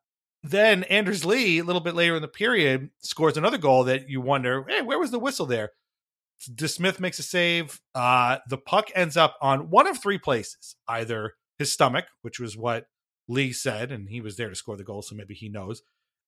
[0.44, 4.22] then Anders Lee, a little bit later in the period, scores another goal that you
[4.22, 5.72] wonder, hey, where was the whistle there?
[6.54, 7.80] DeSmith makes a save.
[7.96, 12.58] Uh, the puck ends up on one of three places either his stomach, which was
[12.58, 12.86] what
[13.28, 15.82] Lee said, and he was there to score the goal, so maybe he knows.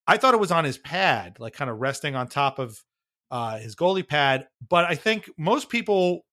[0.07, 2.83] I thought it was on his pad, like kind of resting on top of
[3.29, 4.47] uh, his goalie pad.
[4.67, 6.25] But I think most people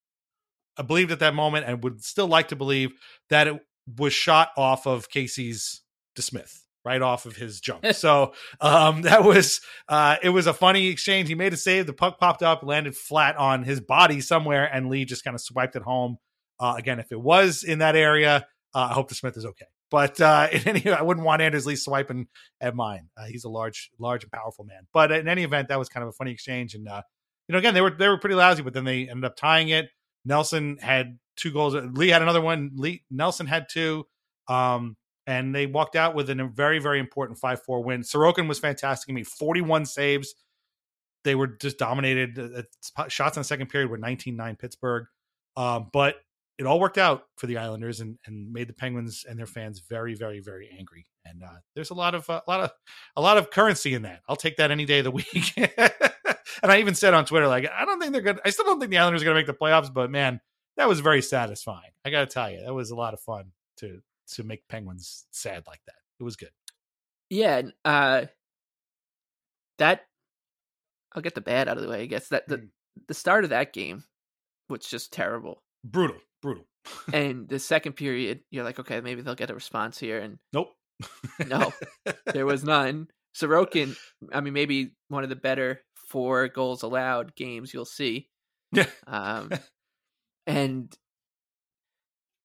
[0.86, 2.92] believed at that moment and would still like to believe
[3.30, 3.60] that it
[3.98, 5.82] was shot off of Casey's
[6.16, 7.86] DeSmith right off of his jump.
[7.92, 11.28] so um, that was uh, it was a funny exchange.
[11.28, 11.86] He made a save.
[11.86, 15.40] The puck popped up, landed flat on his body somewhere, and Lee just kind of
[15.40, 16.18] swiped it home.
[16.60, 19.66] Uh, again, if it was in that area, uh, I hope DeSmith is okay.
[19.94, 22.26] But uh, in any, I wouldn't want Anders Lee swiping
[22.60, 23.10] at mine.
[23.16, 24.88] Uh, he's a large, large and powerful man.
[24.92, 26.74] But in any event, that was kind of a funny exchange.
[26.74, 27.02] And uh,
[27.46, 29.68] you know, again, they were they were pretty lousy, but then they ended up tying
[29.68, 29.86] it.
[30.24, 31.76] Nelson had two goals.
[31.92, 32.72] Lee had another one.
[32.74, 34.04] Lee Nelson had two.
[34.48, 34.96] Um,
[35.28, 38.00] and they walked out with a very, very important 5 4 win.
[38.00, 39.06] Sorokin was fantastic.
[39.06, 40.34] He made 41 saves.
[41.22, 42.66] They were just dominated.
[42.96, 45.06] Uh, shots in the second period were 19 9 Pittsburgh.
[45.56, 46.16] Um, but
[46.58, 49.80] it all worked out for the Islanders and, and made the Penguins and their fans
[49.80, 51.06] very, very, very angry.
[51.24, 52.70] And uh, there's a lot of uh, a lot of
[53.16, 54.20] a lot of currency in that.
[54.28, 55.54] I'll take that any day of the week.
[55.56, 58.40] and I even said on Twitter, like, I don't think they're good.
[58.44, 60.40] I still don't think the Islanders are going to make the playoffs, but man,
[60.76, 61.90] that was very satisfying.
[62.04, 64.00] I got to tell you, that was a lot of fun to
[64.34, 65.96] to make Penguins sad like that.
[66.20, 66.50] It was good.
[67.30, 68.26] Yeah, uh
[69.78, 70.02] that
[71.12, 72.28] I'll get the bad out of the way, I guess.
[72.28, 72.68] That the
[73.08, 74.04] the start of that game
[74.68, 75.62] was just terrible.
[75.84, 76.64] Brutal, brutal.
[77.12, 80.68] and the second period, you're like, okay, maybe they'll get a response here and Nope.
[81.48, 81.72] no.
[82.26, 83.08] There was none.
[83.34, 83.96] Sorokin,
[84.32, 88.28] I mean maybe one of the better four goals allowed games you'll see.
[88.72, 88.86] Yeah.
[89.06, 89.50] Um
[90.46, 90.94] and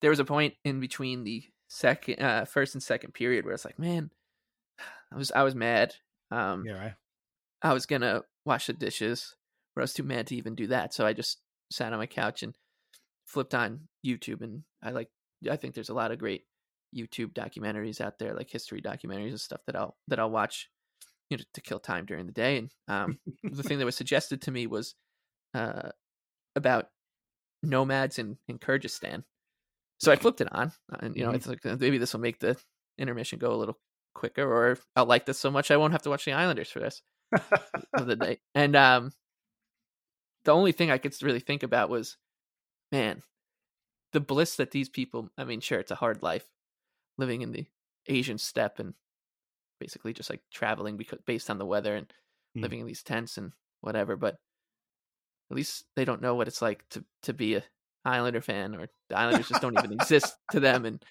[0.01, 3.65] there was a point in between the second uh first and second period where it's
[3.65, 4.09] like man
[5.11, 5.93] i was i was mad
[6.31, 6.93] um yeah right.
[7.61, 9.35] i was gonna wash the dishes
[9.75, 11.37] but i was too mad to even do that so i just
[11.71, 12.55] sat on my couch and
[13.29, 15.09] flipped on youtube and i like
[15.49, 16.45] i think there's a lot of great
[16.95, 20.69] youtube documentaries out there like history documentaries and stuff that i'll that i'll watch
[21.29, 22.57] you know to kill time during the day.
[22.57, 24.95] And um, the thing that was suggested to me was
[25.53, 25.89] uh,
[26.55, 26.89] about
[27.63, 29.23] nomads in in Kyrgyzstan.
[29.99, 31.35] So I flipped it on, and you know, Mhm.
[31.35, 32.57] it's like uh, maybe this will make the
[32.97, 33.79] intermission go a little
[34.15, 36.79] quicker, or I'll like this so much I won't have to watch the Islanders for
[36.79, 37.03] this
[37.93, 38.39] of the day.
[38.55, 39.11] And um,
[40.45, 42.17] the only thing I could really think about was,
[42.91, 43.23] man,
[44.13, 45.29] the bliss that these people.
[45.37, 46.49] I mean, sure, it's a hard life
[47.17, 47.67] living in the
[48.07, 48.95] Asian steppe and
[49.79, 52.13] basically just like traveling because based on the weather and
[52.55, 52.61] Mm.
[52.63, 54.15] living in these tents and whatever.
[54.17, 54.39] But
[55.51, 57.63] at least they don't know what it's like to to be a
[58.05, 60.85] Islander fan, or the Islanders just don't even exist to them.
[60.85, 61.03] And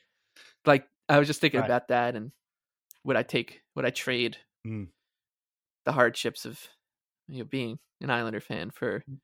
[0.66, 1.60] like, I was just thinking Right.
[1.60, 2.32] about that, and
[3.04, 4.88] would I take, would I trade Mm.
[5.84, 6.68] the hardships of
[7.28, 9.18] you know being an Islander fan for Mm.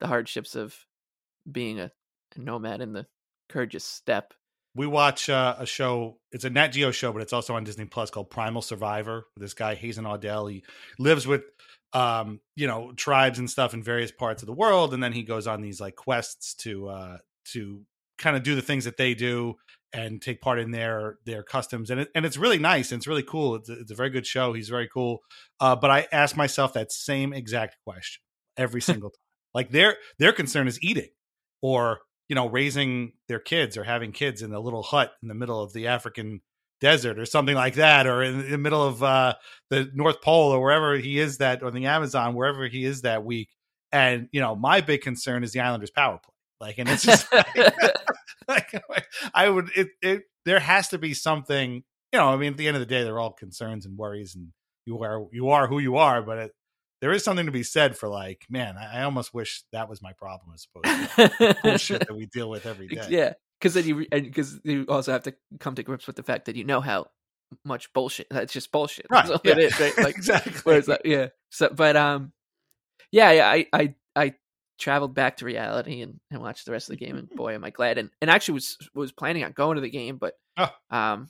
[0.00, 0.86] the hardships of
[1.50, 1.90] being a,
[2.36, 3.06] a nomad in the
[3.50, 4.34] Kyrgyz steppe?
[4.74, 6.18] we watch uh, a show.
[6.32, 9.26] It's a Nat Geo show, but it's also on Disney Plus called Primal Survivor.
[9.36, 10.64] This guy Hazen Audel, he
[10.98, 11.42] lives with
[11.92, 15.22] um, you know tribes and stuff in various parts of the world, and then he
[15.22, 17.18] goes on these like quests to uh,
[17.52, 17.82] to
[18.18, 19.54] kind of do the things that they do
[19.92, 23.06] and take part in their their customs and it, and it's really nice and it's
[23.06, 25.18] really cool it's a, it's a very good show he's very cool
[25.58, 28.22] uh, but i ask myself that same exact question
[28.56, 29.18] every single time
[29.52, 31.08] like their their concern is eating
[31.64, 35.34] or you know raising their kids or having kids in a little hut in the
[35.34, 36.42] middle of the african
[36.80, 39.34] desert or something like that or in the middle of uh,
[39.70, 43.24] the north pole or wherever he is that or the amazon wherever he is that
[43.24, 43.48] week
[43.92, 47.32] and you know my big concern is the islanders power play like and it's just
[48.48, 48.70] like,
[49.32, 52.68] I would it, it there has to be something you know I mean at the
[52.68, 54.48] end of the day they're all concerns and worries and
[54.84, 56.52] you are you are who you are but it,
[57.04, 60.00] there is something to be said for like man I, I almost wish that was
[60.00, 63.84] my problem as opposed to bullshit that we deal with every day Yeah, because then
[63.86, 66.80] you because you also have to come to grips with the fact that you know
[66.80, 67.08] how
[67.62, 69.04] much bullshit that's just bullshit.
[69.10, 69.52] right That's yeah.
[69.52, 69.98] it is, right?
[69.98, 71.28] Like exactly whereas like, yeah.
[71.50, 72.32] So but um
[73.12, 74.34] yeah, yeah, I I I
[74.78, 77.64] traveled back to reality and, and watched the rest of the game and boy am
[77.64, 80.70] I glad and, and actually was was planning on going to the game but Oh.
[80.90, 81.28] um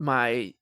[0.00, 0.54] my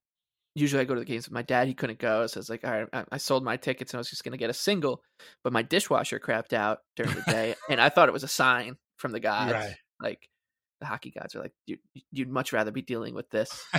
[0.57, 2.51] usually I go to the games with my dad he couldn't go so I was
[2.51, 4.55] like all right I, I sold my tickets and I was just gonna get a
[4.55, 5.03] single
[5.45, 8.77] but my dishwasher crapped out during the day and I thought it was a sign
[8.97, 9.53] from the gods.
[9.53, 9.75] Right.
[10.01, 10.29] like
[10.81, 11.79] the hockey gods are like you'd,
[12.13, 13.65] you'd much rather be dealing with this.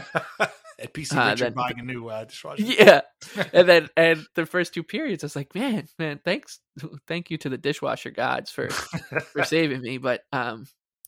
[0.80, 2.62] At PC Uh, Richard then- buying a new uh, dishwasher.
[2.64, 3.02] Yeah
[3.54, 6.60] and then and the first two periods i was like man man thanks
[7.08, 10.66] thank you to the dishwasher gods for for saving me but um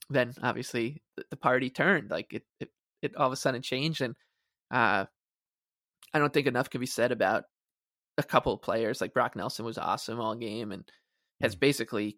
[0.10, 2.70] then obviously the, the party turned like it, it
[3.04, 4.16] it all of a sudden changed and
[4.72, 5.06] uh
[6.13, 7.43] i don't think enough can be said about
[8.17, 10.84] a couple of players like brock nelson was awesome all game and
[11.41, 12.17] has basically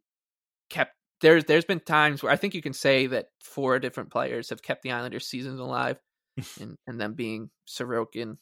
[0.69, 4.49] kept there's there's been times where i think you can say that four different players
[4.49, 5.97] have kept the islanders seasons alive
[6.60, 8.38] and and them being sorokin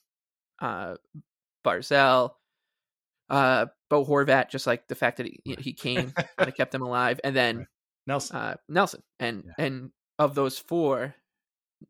[0.61, 0.95] uh
[1.65, 2.31] barzal
[3.29, 7.19] uh bo horvat just like the fact that he he came and kept them alive
[7.23, 7.67] and then
[8.07, 8.35] Nelson.
[8.37, 9.65] uh, Nelson, and Yeah.
[9.65, 11.13] and of those four,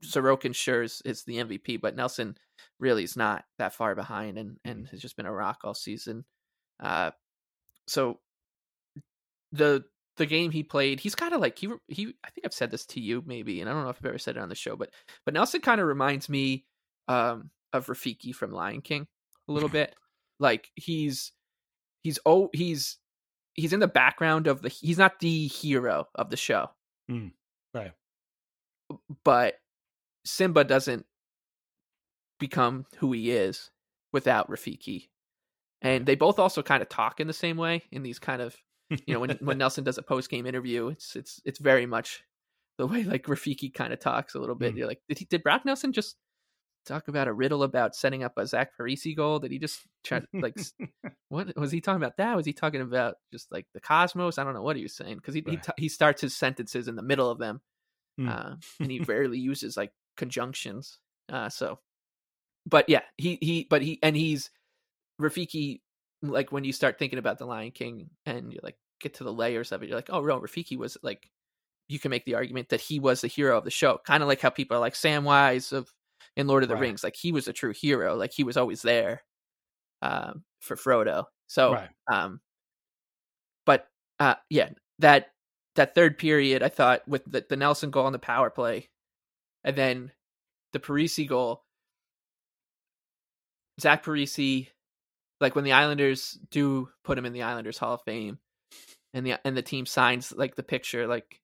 [0.04, 2.38] Sorokin sure is, is the MVP, but Nelson
[2.80, 6.26] really is not that far behind, and and has just been a rock all season.
[6.80, 7.12] Uh,
[7.88, 8.20] so
[9.52, 9.84] the
[10.18, 12.14] the game he played, he's kind of like he he.
[12.24, 14.18] I think I've said this to you maybe, and I don't know if I've ever
[14.18, 14.92] said it on the show, but
[15.26, 16.66] but Nelson kind of reminds me
[17.08, 19.08] um of Rafiki from Lion King
[19.48, 19.96] a little bit.
[20.40, 21.32] Like he's
[22.04, 22.98] he's oh he's
[23.56, 26.70] he's in the background of the he's not the hero of the show
[27.12, 27.32] Mm,
[27.74, 27.92] right.
[29.24, 29.56] but
[30.30, 31.06] simba doesn't
[32.40, 33.70] become who he is
[34.14, 35.10] without rafiki.
[35.82, 38.56] And they both also kind of talk in the same way in these kind of
[39.06, 42.24] you know when when nelson does a post-game interview it's it's it's very much
[42.80, 44.74] the way like rafiki kind of talks a little bit.
[44.74, 44.78] Mm.
[44.80, 46.16] you're like did he did brock nelson just
[46.88, 49.38] talk about a riddle about setting up a zach parise goal?
[49.38, 50.58] Did he just try to like
[51.30, 52.36] what was he talking about that?
[52.36, 54.38] Was he talking about just like the cosmos?
[54.40, 55.18] I don't know what he was saying.
[55.18, 55.64] Because he he, Right.
[55.64, 57.62] t- he starts his sentences in the middle of them
[58.18, 58.30] Hmm.
[58.30, 61.80] uh, and he rarely uses like conjunctions uh so
[62.68, 64.52] but yeah he he but he and he's
[65.22, 65.82] rafiki
[66.24, 69.34] like when you start thinking about the lion king and you like get to the
[69.34, 71.30] layers of it you're like oh no rafiki was like
[71.90, 74.30] you can make the argument that he was the hero of the show kind of
[74.30, 75.92] like how people are like samwise of
[76.38, 76.82] in lord of the Right.
[76.82, 79.24] rings like he was a true hero like he was always there
[80.02, 81.90] um for frodo so Right.
[82.12, 82.42] um
[83.66, 83.88] but
[84.20, 85.28] uh yeah that
[85.76, 88.90] that third period i thought with the, the nelson goal on the power play
[89.64, 90.12] and then
[90.74, 91.64] the parise goal
[93.80, 94.68] zach parise
[95.42, 98.40] like when the islanders do put him in the islanders hall of fame
[99.14, 101.42] and the and the team signs like the picture like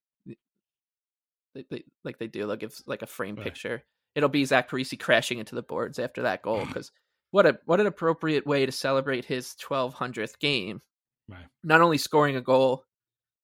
[1.56, 3.45] they, they, like they do they'll give like a frame Right.
[3.45, 3.84] picture
[4.15, 6.91] it'll be zach parise crashing into the boards after that goal because
[7.32, 10.82] what a what an appropriate way to celebrate his 1200th game.
[11.28, 11.45] Right.
[11.65, 12.86] Not only scoring a goal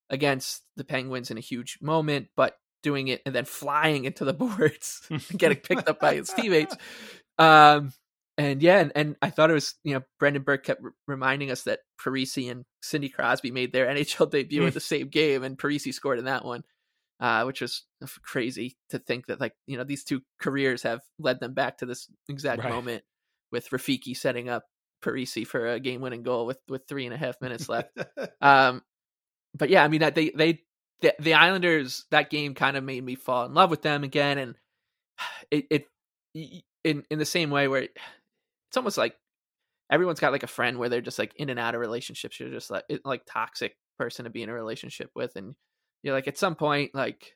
[0.08, 4.32] against the Penguins in a huge moment, but doing it and then flying into the
[4.32, 6.76] boards and getting picked up by his teammates.
[7.38, 7.92] Um,
[8.38, 11.50] and yeah, and, and I thought it was you know Brendan Burke kept r- reminding
[11.50, 15.58] us that Parise and Cindy Crosby made their NHL debut in the same game, and
[15.58, 16.62] Parise scored in that one,
[17.20, 17.84] uh, which was
[18.22, 21.86] crazy to think that like you know these two careers have led them back to
[21.86, 22.72] this exact Right.
[22.72, 23.04] moment
[23.50, 24.64] with Rafiki setting up
[25.04, 27.90] Parise for a game-winning goal with with three and a half minutes left.
[28.40, 28.82] Um,
[29.54, 30.60] but yeah, I mean, they they
[31.02, 34.38] the, the Islanders that game kind of made me fall in love with them again,
[34.38, 34.56] and
[35.50, 39.14] it it in in the same way where it's almost like
[39.90, 42.40] everyone's got like a friend where they're just like in and out of relationships.
[42.40, 45.54] You're just like it, like toxic person to be in a relationship with, and
[46.02, 47.34] you're like at some point like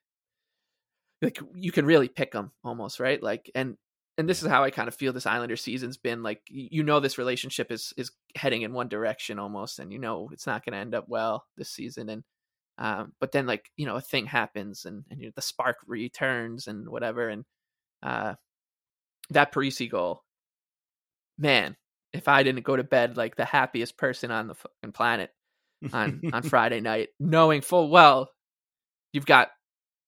[1.22, 3.76] like you can really pick them almost right like and
[4.18, 7.00] and this is how I kind of feel this Islander season's been like you know
[7.00, 10.72] this relationship is is heading in one direction almost and you know it's not going
[10.72, 12.22] to end up well this season and
[12.78, 16.66] um but then like you know a thing happens and and you the spark returns
[16.66, 17.44] and whatever and
[18.02, 18.34] uh
[19.30, 20.22] that Parise goal
[21.38, 21.76] man
[22.12, 25.30] if I didn't go to bed like the happiest person on the fucking planet
[25.92, 28.30] on on Friday night knowing full well
[29.12, 29.48] you've got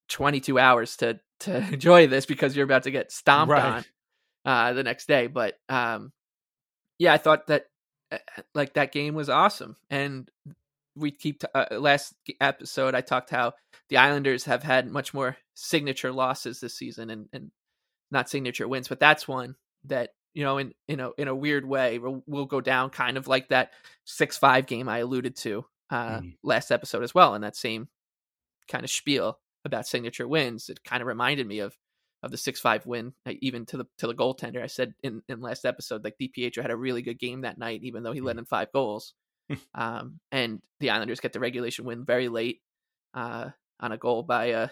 [0.09, 3.62] 22 hours to to enjoy this because you're about to get stomped Right.
[3.64, 3.85] on
[4.44, 6.12] uh the next day but um
[6.98, 7.66] yeah i thought that
[8.12, 8.18] uh,
[8.54, 10.31] like that game was awesome and
[10.98, 13.52] we keep t- uh, last episode i talked how
[13.88, 17.50] the islanders have had much more signature losses this season and and
[18.11, 21.64] not signature wins but that's one that you know in in a in a weird
[21.66, 23.70] way will, will go down kind of like that
[24.06, 26.37] 6-5 game i alluded to uh Mhm.
[26.42, 27.88] last episode as well in that same
[28.68, 31.76] kind of spiel about signature wins it kind of reminded me of
[32.20, 34.61] of the six five win, even to the to the goaltender.
[34.61, 37.84] I said in in last episode, like DiPietro had a really good game that night,
[37.84, 39.14] even though he let in five goals.
[39.74, 42.61] Um, and the Islanders get the regulation win very late
[43.14, 44.68] uh, on a goal by uh,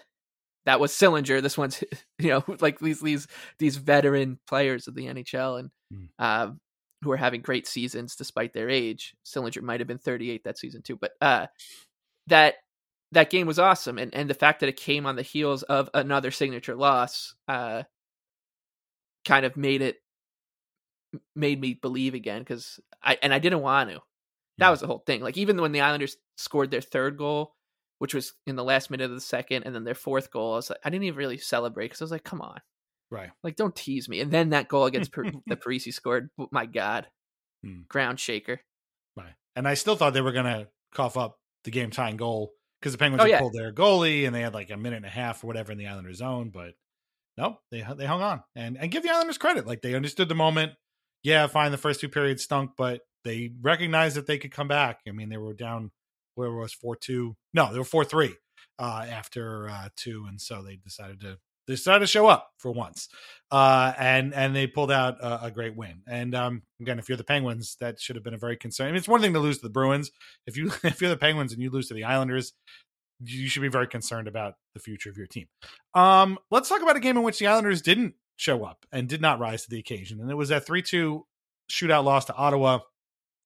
[0.65, 1.41] that was Sillinger.
[1.41, 1.83] This one's
[2.19, 3.27] you know like these these
[3.59, 6.09] these veteran players of the NHL and Mm.
[6.19, 6.59] um,
[7.01, 9.13] who are having great seasons despite their age.
[9.25, 11.47] Sillinger might have been 38 that season too, but uh,
[12.27, 12.55] that
[13.13, 15.89] that game was awesome, and and the fact that it came on the heels of
[15.93, 17.83] another signature loss, uh,
[19.23, 19.95] kind of made it
[21.35, 24.01] made me believe again because I and I didn't want to.
[24.59, 25.21] That was the whole thing.
[25.21, 27.53] Like even when the Islanders scored their third goal,
[27.99, 30.55] which was in the last minute of the second, and then their fourth goal, I
[30.57, 32.59] was like, I didn't even really celebrate because I was like, come on,
[33.11, 33.29] right.
[33.43, 34.19] like don't tease me.
[34.21, 36.29] And then that goal against per- the Parise scored.
[36.39, 37.07] oh My God,
[37.63, 37.81] Hmm.
[37.89, 38.59] ground shaker.
[39.15, 39.33] Right.
[39.55, 42.91] And I still thought they were going to cough up the game tying goal because
[42.93, 43.39] the Penguins Oh, had yeah.
[43.39, 45.77] pulled their goalie and they had like a minute and a half or whatever in
[45.79, 46.51] the Islanders zone.
[46.53, 46.73] But
[47.37, 49.65] nope, they they hung on and and give the Islanders credit.
[49.65, 50.73] Like they understood the moment.
[51.23, 51.71] Yeah, fine.
[51.71, 55.01] The first two periods stunk, but they recognized that they could come back.
[55.07, 55.91] I mean, they were down
[56.35, 57.35] where was four two.
[57.53, 58.35] No, they were four three
[58.79, 61.37] uh, after uh, two, and so they decided to
[61.67, 63.09] they decided to show up for once,
[63.51, 66.01] uh, and and they pulled out a, a great win.
[66.07, 68.87] And um, again, if you're the Penguins, that should have been a very concern.
[68.87, 70.11] I mean, it's one thing to lose to the Bruins.
[70.45, 72.53] If you if you're the Penguins and you lose to the Islanders,
[73.19, 75.47] you should be very concerned about the future of your team.
[75.93, 79.21] Um, let's talk about a game in which the Islanders didn't show up and did
[79.21, 81.25] not rise to the occasion, and it was that three two
[81.69, 82.79] shootout loss to Ottawa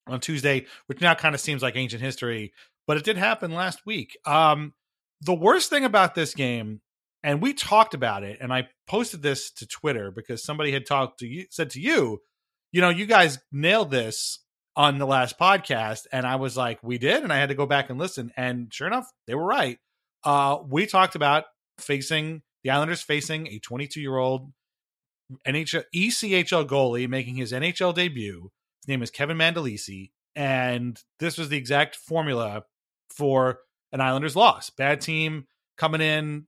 [0.08, 2.54] on Tuesday, which now kind of seems like ancient history,
[2.88, 4.18] but it did happen last week.
[4.26, 4.74] Um,
[5.22, 6.82] the worst thing about this game,
[7.24, 11.20] and we talked about it, and I posted this to Twitter because somebody had talked
[11.20, 12.20] to you, said to you,
[12.72, 14.40] you know, you guys nailed this
[14.76, 17.66] on the last podcast, and I was like, we did, and I had to go
[17.66, 19.78] back and listen, and sure enough, they were right.
[20.24, 21.46] Uh, we talked about
[21.78, 24.52] facing the Islanders facing a 22 year old
[25.48, 28.52] NHL ECHL goalie making his NHL debut.
[28.82, 32.64] His name is Kevin Mandolese, and this was the exact formula
[33.10, 33.60] for
[33.92, 34.70] an Islanders loss.
[34.72, 35.46] Bad team
[35.78, 36.48] coming in,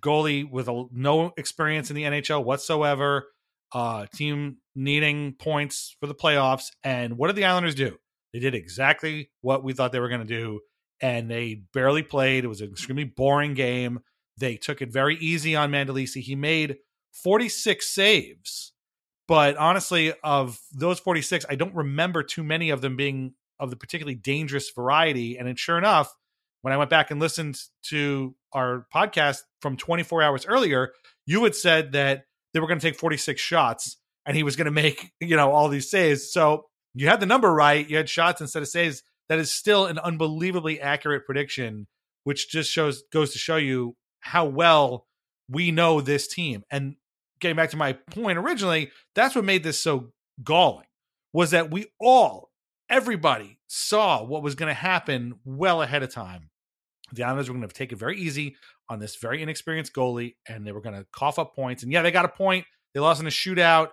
[0.00, 3.28] goalie with a, no experience in the NHL whatsoever.
[3.72, 7.98] Uh, team needing points for the playoffs, and what did the Islanders do?
[8.32, 10.60] They did exactly what we thought they were going to do,
[11.00, 12.44] and they barely played.
[12.44, 14.00] It was an extremely boring game.
[14.38, 16.22] They took it very easy on Mandolese.
[16.22, 16.76] He made
[17.12, 18.72] 46 saves.
[19.28, 23.76] But honestly, of those 46, I don't remember too many of them being of the
[23.76, 25.36] particularly dangerous variety.
[25.36, 26.14] And sure enough,
[26.62, 30.92] when I went back and listened to our podcast from 24 hours earlier,
[31.26, 34.64] you had said that they were going to take 46 shots and he was going
[34.64, 36.32] to make, you know, all these saves.
[36.32, 36.64] So
[36.94, 37.88] you had the number right.
[37.88, 39.02] You had shots instead of saves.
[39.28, 41.86] That is still an unbelievably accurate prediction,
[42.24, 45.06] which just shows goes to show you how well
[45.50, 46.64] we know this team.
[46.70, 46.96] And
[47.40, 50.12] getting back to my point originally, that's what made this so
[50.42, 50.86] galling
[51.32, 52.50] was that we all,
[52.88, 56.50] everybody, saw what was going to happen well ahead of time.
[57.12, 58.56] The Islanders were going to take it very easy
[58.88, 61.82] on this very inexperienced goalie, and they were going to cough up points.
[61.82, 62.66] And yeah, they got a point.
[62.94, 63.90] They lost in a shootout.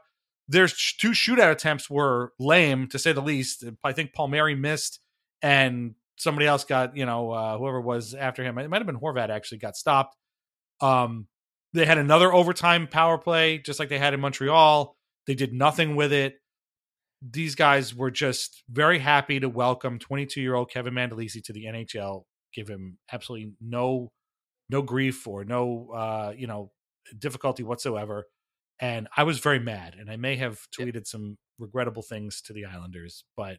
[0.48, 3.64] Their two shootout attempts were lame, to say the least.
[3.84, 5.00] I think Palmieri missed,
[5.42, 8.58] and somebody else got, you know, uh, whoever was after him.
[8.58, 10.16] It might have been Horvat actually got stopped.
[10.82, 11.28] Um,
[11.76, 14.96] they had another overtime power play, just like they had in Montreal.
[15.28, 16.36] They did nothing with it.
[17.22, 21.66] These guys were just very happy to welcome 22 year old Kevin Mandolese to the
[21.66, 22.24] NHL.
[22.54, 24.12] Give him absolutely no
[24.70, 26.72] no grief or no uh, you know
[27.18, 28.26] difficulty whatsoever.
[28.80, 32.66] And I was very mad, and I may have tweeted some regrettable things to the
[32.66, 33.58] Islanders, but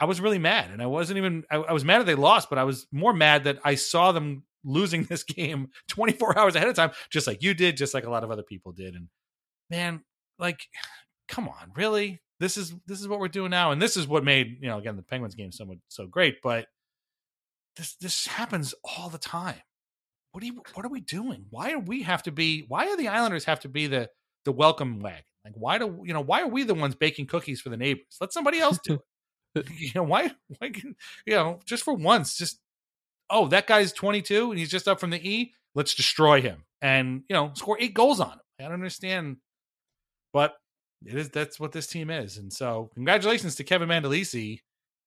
[0.00, 1.44] I was really mad, and I wasn't even.
[1.50, 4.12] I, I was mad that they lost, but I was more mad that I saw
[4.12, 8.04] them losing this game 24 hours ahead of time, just like you did, just like
[8.04, 8.94] a lot of other people did.
[8.94, 9.08] And
[9.70, 10.02] man,
[10.38, 10.60] like,
[11.28, 12.20] come on, really?
[12.40, 14.78] This is this is what we're doing now, and this is what made you know
[14.78, 16.36] again the Penguins game so so great.
[16.42, 16.66] But
[17.76, 19.60] this this happens all the time.
[20.32, 21.46] What do you what are we doing?
[21.50, 22.64] Why do we have to be?
[22.68, 24.08] Why do the Islanders have to be the
[24.44, 25.24] the welcome wagon?
[25.44, 28.18] Like why do you know why are we the ones baking cookies for the neighbors?
[28.20, 29.00] Let somebody else do
[29.54, 29.66] it.
[29.78, 30.72] you know why why
[31.26, 32.60] you know just for once just
[33.30, 35.52] oh, that guy's 22 and he's just up from the E.
[35.74, 38.38] Let's destroy him and you know score eight goals on him.
[38.60, 39.36] I don't understand,
[40.32, 40.56] but
[41.06, 42.38] it is that's what this team is.
[42.38, 44.60] And so, congratulations to Kevin Mandolese.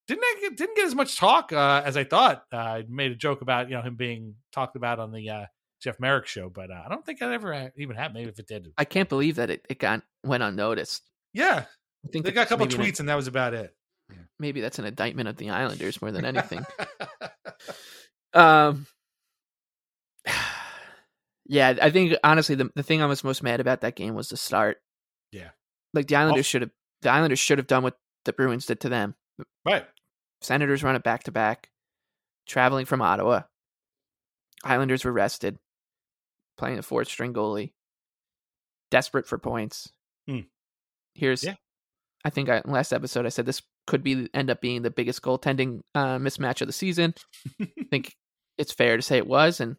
[0.07, 2.43] Didn't I get, didn't get as much talk uh, as I thought.
[2.51, 5.45] Uh, I made a joke about you know him being talked about on the uh,
[5.81, 8.15] Jeff Marek show, but uh, I don't think that ever even happened.
[8.15, 11.03] Maybe if it did, I can't believe that it, it got went unnoticed.
[11.33, 11.65] Yeah,
[12.05, 13.73] I think they got a couple tweets, an- and that was about it.
[14.39, 16.65] maybe that's an indictment of the Islanders more than anything.
[18.33, 18.87] Um,
[21.47, 24.29] yeah, I think honestly, the the thing I was most mad about that game was
[24.29, 24.77] the start.
[25.31, 25.49] Yeah.
[25.93, 26.71] Like the Islanders should have,
[27.01, 29.15] the Islanders should have done what the Bruins did to them.
[29.65, 29.85] right.
[30.41, 31.69] Senators run it back to back,
[32.47, 33.41] traveling from Ottawa.
[34.63, 35.57] Islanders were rested,
[36.57, 37.73] playing a fourth string goalie,
[38.89, 39.91] desperate for points.
[40.27, 40.41] Hmm.
[41.13, 41.55] Here's, Yeah.
[42.23, 45.21] I think I, last episode I said this could be end up being the biggest
[45.21, 47.13] goaltending uh, mismatch of the season.
[47.59, 48.15] I think
[48.61, 49.75] it's fair to say it was, and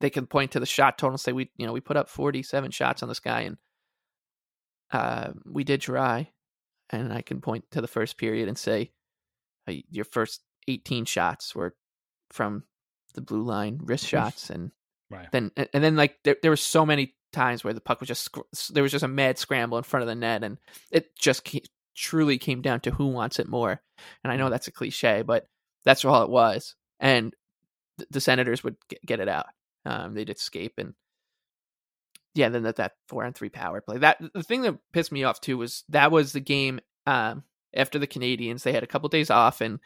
[0.00, 2.08] they can point to the shot total and say we, you know, we put up
[2.08, 3.56] forty-seven shots on this guy, and
[4.92, 6.30] uh, we did try.
[6.92, 8.90] And I can point to the first period and say
[9.68, 11.74] uh, your first eighteen shots were
[12.30, 12.64] from
[13.14, 14.72] the blue line wrist shots, and
[15.10, 15.26] Right.
[15.32, 18.28] then and then like there there were so many times where the puck was just
[18.72, 20.58] there was just a mad scramble in front of the net, and
[20.90, 21.64] it just ca-
[21.96, 23.82] truly came down to who wants it more.
[24.22, 25.46] And I know that's a cliche, but
[25.84, 26.76] that's all it was.
[27.00, 27.34] And
[27.98, 29.46] th- the Senators would get, get it out.
[29.84, 30.94] Um, they'd escape, and
[32.34, 33.98] yeah, then that that four on three power play.
[33.98, 37.42] That the thing that pissed me off too was that was the game um,
[37.74, 38.62] after the Canadiens.
[38.62, 39.80] They had a couple days off, and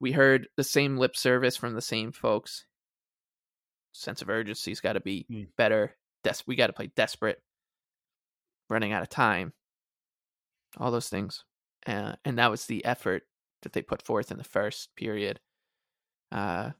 [0.00, 2.64] we heard the same lip service from the same folks.
[3.92, 5.42] Sense of urgency's got to be Hmm.
[5.58, 5.96] better.
[6.22, 7.42] Des- we got to play desperate.
[8.70, 9.52] Running out of time.
[10.78, 11.44] All those things,
[11.86, 13.22] uh, and that was the effort
[13.62, 15.40] that they put forth in the first period,
[16.32, 16.70] uh,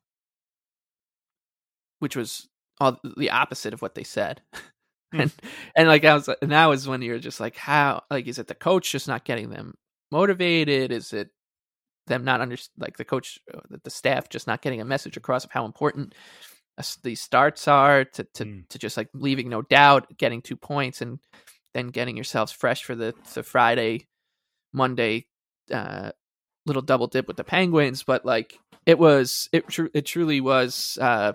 [1.99, 2.49] which was
[2.81, 4.43] all the opposite of what they said.
[5.13, 5.21] Hmm.
[5.21, 5.33] and
[5.77, 8.03] and like I was, and that was when you're just like, how?
[8.11, 9.75] Like, is it the coach just not getting them
[10.11, 10.91] motivated?
[10.91, 11.31] Is it
[12.09, 15.45] them not under like the coach, uh, the staff just not getting a message across
[15.45, 16.17] of how important
[17.05, 18.61] these starts are to to Hmm.
[18.69, 21.21] to just like leaving no doubt, getting two points, and
[21.73, 24.09] then getting yourselves fresh for the the Friday,
[24.73, 25.29] Monday,
[25.73, 26.11] uh,
[26.67, 28.03] little double dip with the Penguins.
[28.03, 30.99] But like it was, it tru- it truly was.
[31.01, 31.35] uh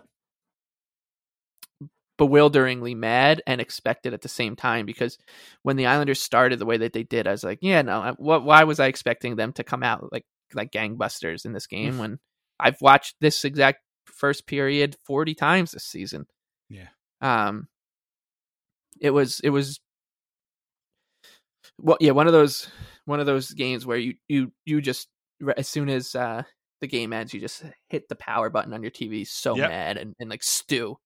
[2.17, 5.17] bewilderingly mad and expected at the same time because
[5.63, 8.43] when the Islanders started the way that they did, I was like, yeah, no, what?
[8.43, 10.23] Why was I expecting them to come out like
[10.53, 12.19] like gangbusters in this game when
[12.59, 16.27] I've watched this exact first period forty times this season?
[16.69, 16.89] Yeah.
[17.21, 17.67] Um,
[18.99, 19.79] it was it was
[21.79, 22.69] well, yeah, one of those
[23.05, 25.07] one of those games where you you you just
[25.57, 26.43] as soon as uh
[26.81, 29.69] the game ends, you just hit the power button on your TV, so Yep.
[29.69, 30.97] mad and, and like stew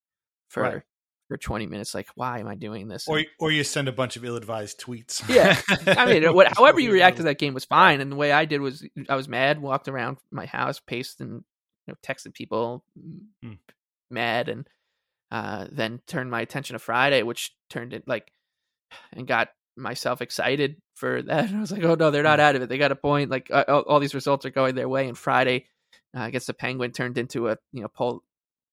[0.50, 0.82] for Right.
[1.28, 1.94] for twenty minutes.
[1.94, 3.08] Like, why am I doing this?
[3.08, 5.28] Or or you send a bunch of ill-advised tweets.
[5.30, 5.60] yeah,
[5.98, 7.40] I mean, what, however you react to that.
[7.40, 8.00] game was fine.
[8.02, 11.44] And the way I did was, I was mad, walked around my house, paced, and
[11.88, 13.54] you know, texted people, m- Hmm.
[14.10, 14.68] mad, and
[15.32, 18.32] uh, then turned my attention to Friday, which turned it like,
[19.12, 21.50] and got myself excited for that.
[21.50, 22.70] And I was like, oh no, they're not out of it.
[22.70, 23.32] They got a point.
[23.32, 25.08] Like uh, all, all these results are going their way.
[25.08, 25.68] And Friday,
[26.16, 28.24] uh, I guess the Penguin turned into a you know pull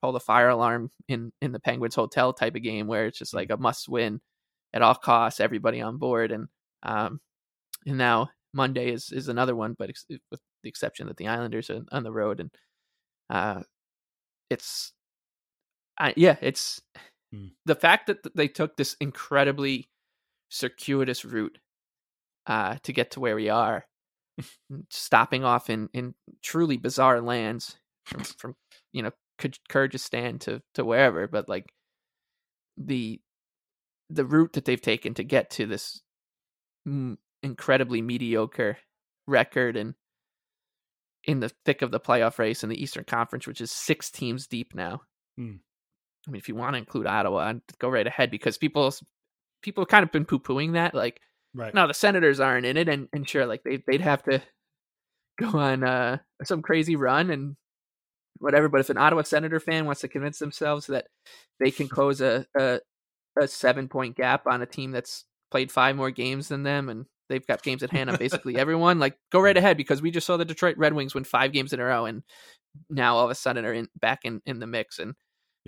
[0.03, 3.35] pull the fire alarm in in the Penguins hotel type of game where it's just
[3.35, 4.21] like a must win
[4.75, 6.33] at all costs, everybody on board.
[6.33, 6.49] And
[6.83, 7.21] um,
[7.87, 11.71] and now Monday is is another one, but ex- with the exception that the Islanders
[11.71, 12.51] are on the road, and
[13.31, 13.63] uh,
[14.51, 14.93] it's,
[15.99, 16.81] I, yeah, it's
[17.33, 17.47] Hmm.
[17.65, 19.89] the fact that they took this incredibly
[20.51, 21.59] circuitous route
[22.47, 23.87] uh, to get to where we are,
[24.91, 28.55] stopping off in in truly bizarre lands from, from
[28.93, 31.73] you know Kyrgy- Kyrgyzstan to to wherever, but like
[32.77, 33.21] the
[34.11, 36.03] the route that they've taken to get to this
[36.87, 38.79] mm, incredibly mediocre
[39.27, 39.95] record and
[41.25, 44.47] in the thick of the playoff race in the Eastern Conference, which is six teams
[44.47, 45.03] deep now.
[45.37, 45.57] Hmm.
[46.27, 48.93] I mean, if you want to include Ottawa, I'd go right ahead because people
[49.63, 50.95] people have kind of been poo pooing that.
[50.95, 51.21] Like,
[51.55, 51.75] Right.
[51.75, 54.43] no, the Senators aren't in it, and, and sure, like they they'd have to
[55.39, 57.57] go on uh, some crazy run and
[58.39, 58.69] whatever.
[58.69, 61.07] But if an Ottawa Senator fan wants to convince themselves that
[61.61, 62.81] they can close a a,
[63.41, 67.05] a seven point gap on a team that's played five more games than them and
[67.29, 70.27] they've got games at hand on basically everyone, like go right ahead because we just
[70.27, 72.23] saw the Detroit Red Wings win five games in a row and
[72.89, 75.15] now all of a sudden are in back in, in the mix and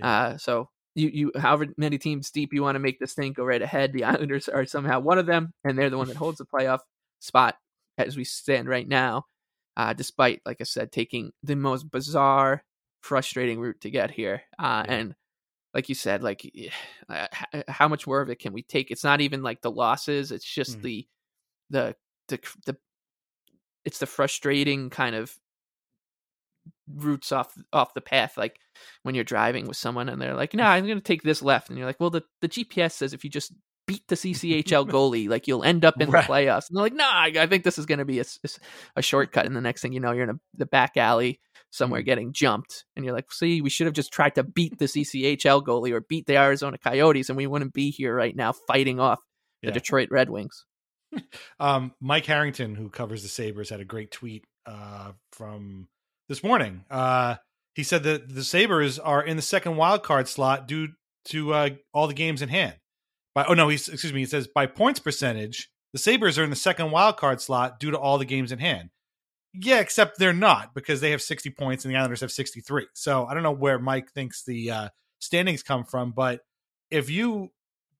[0.01, 3.43] uh so you you however many teams deep you want to make this thing go
[3.43, 3.93] right ahead.
[3.93, 6.79] The Islanders are somehow one of them, and they're the one that holds the playoff
[7.19, 7.55] spot
[7.97, 9.25] as we stand right now.
[9.77, 12.63] Uh, despite, like I said, taking the most bizarre,
[13.01, 15.15] frustrating route to get here, uh, and
[15.73, 16.49] like you said, like
[17.09, 17.27] uh,
[17.67, 18.89] how much more of it can we take?
[18.89, 20.81] It's not even like the losses; it's just Mm.
[20.81, 21.07] the
[21.69, 21.95] the
[22.29, 22.77] the the
[23.83, 25.35] it's the frustrating kind of
[26.93, 28.59] routes off off the path like
[29.03, 31.69] when you're driving with someone and they're like no i'm going to take this left
[31.69, 33.51] and you're like well the, the gps says if you just
[33.87, 36.25] beat the ECHL goalie like you'll end up in Right.
[36.25, 38.19] the playoffs and they're like no I, I think this is going to be
[38.95, 41.39] a shortcut and the next thing you know you're in a, the back alley
[41.71, 42.05] somewhere Mm.
[42.05, 45.63] getting jumped and you're like see we should have just tried to beat the ECHL
[45.63, 49.19] goalie or beat the arizona coyotes and we wouldn't be here right now fighting off
[49.61, 49.73] the Yeah.
[49.73, 50.65] detroit red wings
[51.59, 55.87] Um, Mike Harrington, who covers the Sabres, had a great tweet uh, from
[56.27, 56.83] this morning.
[56.89, 57.35] Uh,
[57.73, 60.89] he said that the Sabres are in the second wild card slot due
[61.25, 62.75] to uh, all the games in hand.
[63.33, 64.21] By oh no, he's excuse me.
[64.21, 67.91] He says by points percentage, the Sabres are in the second wild card slot due
[67.91, 68.89] to all the games in hand.
[69.53, 72.87] Yeah, except they're not because they have 60 points and the Islanders have 63.
[72.93, 76.41] So I don't know where Mike thinks the uh, standings come from, but
[76.91, 77.51] if you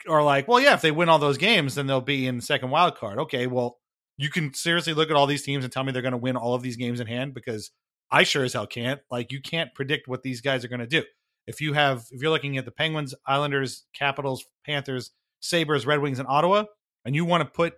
[0.08, 2.42] are like, well, yeah, if they win all those games, then they'll be in the
[2.42, 3.20] second wild card.
[3.20, 3.78] Okay, well,
[4.18, 6.36] you can seriously look at all these teams and tell me they're going to win
[6.36, 7.72] all of these games in hand because
[8.16, 9.02] I sure as hell can't.
[9.12, 11.04] Like, you can't predict what these guys are going to do.
[11.48, 15.12] If you have, if you're looking at the Penguins, Islanders, Capitals, Panthers,
[15.42, 16.64] Sabres, Red Wings, and Ottawa,
[17.04, 17.74] and you want to put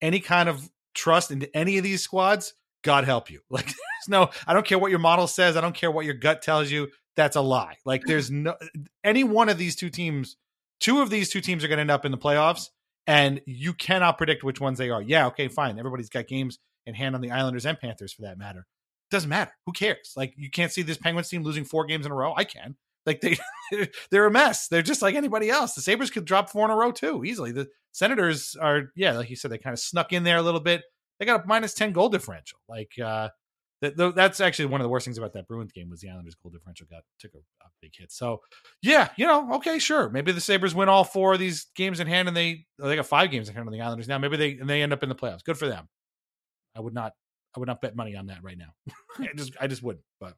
[0.00, 3.40] any kind of trust into any of these squads, God help you.
[3.50, 5.56] Like, there's no, I don't care what your model says.
[5.56, 6.88] I don't care what your gut tells you.
[7.14, 7.76] That's a lie.
[7.84, 8.56] Like, there's no,
[9.04, 10.36] any one of these two teams
[10.82, 12.68] two of these two teams are going to end up in the playoffs,
[13.06, 15.00] and you cannot predict which ones they are.
[15.00, 15.78] Yeah, okay, fine.
[15.78, 18.66] Everybody's got games in hand on the Islanders and Panthers for that matter.
[19.12, 19.52] Doesn't matter.
[19.66, 20.14] Who cares?
[20.16, 22.32] Like you can't see this Penguins team losing four games in a row.
[22.34, 22.74] I can.
[23.04, 23.36] Like they,
[24.10, 24.68] they're a mess.
[24.68, 25.74] They're just like anybody else.
[25.74, 27.52] The Sabres could drop four in a row too easily.
[27.52, 30.60] The Senators are, yeah, like you said, they kind of snuck in there a little
[30.60, 30.82] bit.
[31.18, 32.58] They got a minus ten goal differential.
[32.70, 33.28] Like uh,
[33.82, 36.50] that's actually one of the worst things about that Bruins game was the Islanders' goal
[36.50, 38.12] differential got took a, a big hit.
[38.12, 38.40] So
[38.80, 40.08] yeah, you know, okay, sure.
[40.08, 43.04] Maybe the Sabres win all four of these games in hand and they they got
[43.04, 44.16] five games in hand on the Islanders now.
[44.16, 45.44] Maybe they and they end up in the playoffs.
[45.44, 45.86] Good for them.
[46.74, 47.12] I would not
[47.56, 48.74] I would not bet money on that right now.
[49.18, 50.34] I just I just wouldn't, but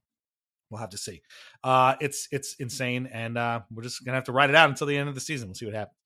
[0.71, 1.23] we'll have to see.
[1.63, 4.87] Uh it's it's insane and uh we're just gonna have to ride it out until
[4.87, 5.49] the end of the season.
[5.49, 5.97] We'll see what happens.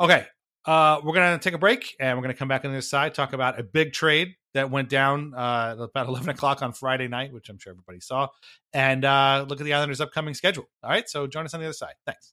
[0.00, 0.26] Okay.
[0.64, 3.14] Uh, we're gonna take a break and we're gonna come back on the other side,
[3.14, 7.32] talk about a big trade that went down uh, about eleven o'clock on Friday night,
[7.32, 8.26] which I'm sure everybody saw,
[8.72, 10.64] and uh, look at the Islanders' upcoming schedule.
[10.82, 11.94] All right, so join us on the other side.
[12.04, 12.32] Thanks.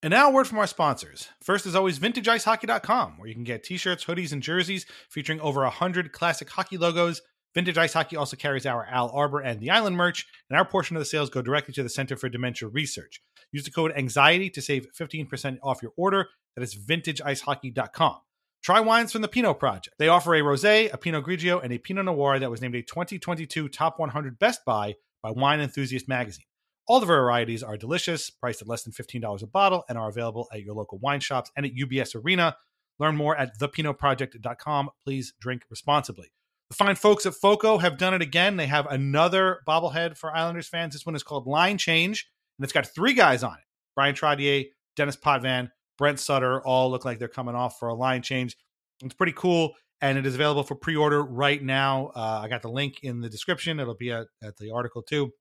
[0.00, 1.28] And now, a word from our sponsors.
[1.42, 6.12] First, as always, VintageIceHockey.com, where you can get t-shirts, hoodies, and jerseys featuring over hundred
[6.12, 7.20] classic hockey logos.
[7.52, 10.96] Vintage Ice Hockey also carries our Al Arbour and the Island merch, and our portion
[10.96, 13.20] of the sales go directly to the Center for Dementia Research.
[13.50, 16.28] Use the code ANXIETY to save 15% off your order.
[16.54, 18.18] That is VintageIceHockey.com.
[18.62, 19.96] Try wines from the Pinot Project.
[19.98, 22.82] They offer a rosé, a Pinot Grigio, and a Pinot Noir that was named a
[22.82, 26.44] 2022 Top 100 Best Buy by Wine Enthusiast magazine.
[26.88, 30.48] All the varieties are delicious, priced at less than $15 a bottle, and are available
[30.52, 32.56] at your local wine shops and at UBS Arena.
[32.98, 34.90] Learn more at thepinotproject.com.
[35.04, 36.32] Please drink responsibly.
[36.70, 38.56] The fine folks at FOCO have done it again.
[38.56, 40.94] They have another bobblehead for Islanders fans.
[40.94, 42.28] This one is called Line Change,
[42.58, 43.64] and it's got three guys on it
[43.94, 44.66] Bryan Trottier,
[44.96, 46.62] Denis Potvin, Brent Sutter.
[46.62, 48.56] All look like they're coming off for a line change.
[49.02, 52.12] It's pretty cool, and it is available for pre order right now.
[52.14, 55.32] Uh, I got the link in the description, it'll be at, at the article too.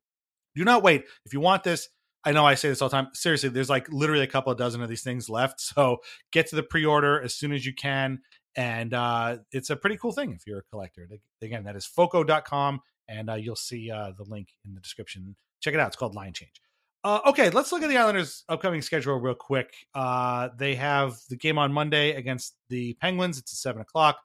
[0.57, 1.05] Do not wait.
[1.25, 1.87] If you want this,
[2.23, 3.09] I know I say this all the time.
[3.13, 5.61] Seriously, there's like literally a couple of dozen of these things left.
[5.77, 5.99] So
[6.31, 8.19] get to the pre order as soon as you can.
[8.55, 11.07] And uh, it's a pretty cool thing if you're a collector.
[11.43, 15.35] Again, that is foco.com, and uh, you'll see uh, the link in the description.
[15.61, 15.87] Check it out.
[15.87, 16.59] It's called Line Change.
[17.03, 19.71] Uh, okay, let's look at the Islanders' upcoming schedule real quick.
[19.93, 23.37] Uh, they have the game on Monday against the Penguins.
[23.37, 24.17] It's at 7 o'clock,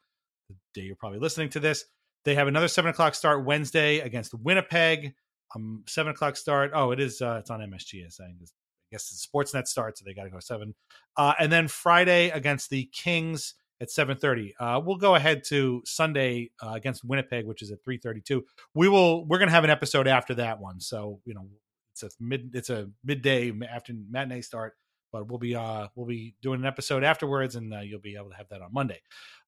[0.49, 1.85] the day you're probably listening to this.
[2.24, 5.14] They have another 7 o'clock start Wednesday against Winnipeg
[5.55, 6.72] um seven o'clock start.
[6.74, 7.20] Oh, it is.
[7.20, 8.05] Uh, it's on MSG.
[8.05, 8.46] I think I
[8.90, 10.74] guess the Sportsnet starts, so they got to go seven.
[11.16, 14.55] Uh, and then Friday against the Kings at seven thirty.
[14.59, 18.44] Uh, we'll go ahead to Sunday uh, against Winnipeg, which is at three thirty two.
[18.74, 19.26] We will.
[19.26, 21.46] We're gonna have an episode after that one, so you know
[21.92, 22.50] it's a mid.
[22.55, 24.74] It's a midday after matinee start.
[25.12, 28.30] But we'll be uh we'll be doing an episode afterwards, and uh, you'll be able
[28.30, 29.00] to have that on Monday.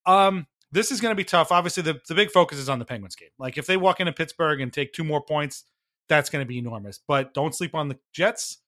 [0.05, 1.53] Um, this is going to be tough.
[1.53, 3.31] Obviously, the, the big focus is on the Penguins game.
[3.39, 5.65] Like if they walk into Pittsburgh and take two more points,
[6.09, 7.01] that's going to be enormous.
[7.07, 8.59] But don't sleep on the Jets,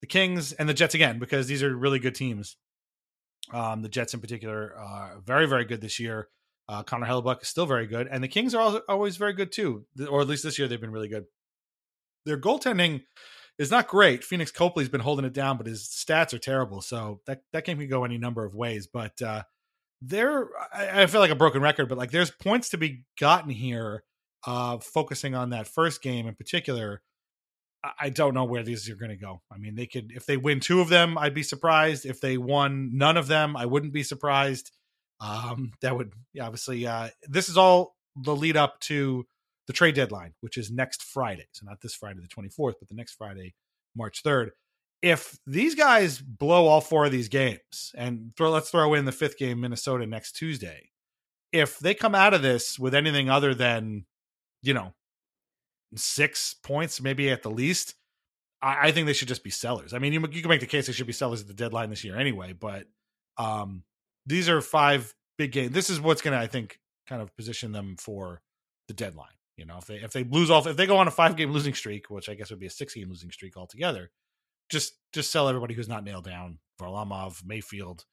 [0.00, 2.56] the Kings, and the Jets again because these are really good teams.
[3.52, 6.28] Um, the Jets in particular are very, very good this year.
[6.68, 9.86] Uh, Connor Hellebuyck is still very good, and the Kings are always very good too.
[10.08, 11.24] Or at least this year they've been really good.
[12.24, 13.02] Their goaltending
[13.58, 14.22] is not great.
[14.22, 16.80] Pheonix Copley's been holding it down, but his stats are terrible.
[16.80, 18.86] So that that game can go any number of ways.
[18.86, 19.42] But uh,
[20.00, 23.50] there, I, I feel like a broken record, but like there's points to be gotten
[23.50, 24.04] here
[24.46, 27.02] uh, focusing on that first game in particular,
[27.98, 29.40] I don't know where these are going to go.
[29.50, 32.04] I mean, they could if they win two of them, I'd be surprised.
[32.04, 34.70] If they won none of them, I wouldn't be surprised.
[35.18, 39.26] Um, that would obviously uh, this is all the lead up to
[39.66, 41.46] the trade deadline, which is next Friday.
[41.52, 43.54] So not this Friday, the twenty fourth, but the next Friday,
[43.96, 44.50] March third.
[45.00, 49.12] If these guys blow all four of these games and throw, let's throw in the
[49.12, 50.90] fifth game, Minnesota next Tuesday.
[51.50, 54.04] If they come out of this with anything other than
[54.62, 54.92] you know,
[55.96, 57.94] six points, maybe at the least,
[58.62, 59.94] I, I think they should just be sellers.
[59.94, 61.90] I mean, you, you can make the case they should be sellers at the deadline
[61.90, 62.86] this year anyway, but
[63.38, 63.84] um,
[64.26, 65.72] these are five big games.
[65.72, 68.42] This is what's going to, I think, kind of position them for
[68.88, 69.28] the deadline.
[69.56, 71.52] You know, if they if they lose off, if they go on a five game
[71.52, 74.10] losing streak, which I guess would be a six game losing streak altogether,
[74.70, 76.60] just just sell everybody who's not nailed down.
[76.80, 78.06] Varlamov, Mayfield,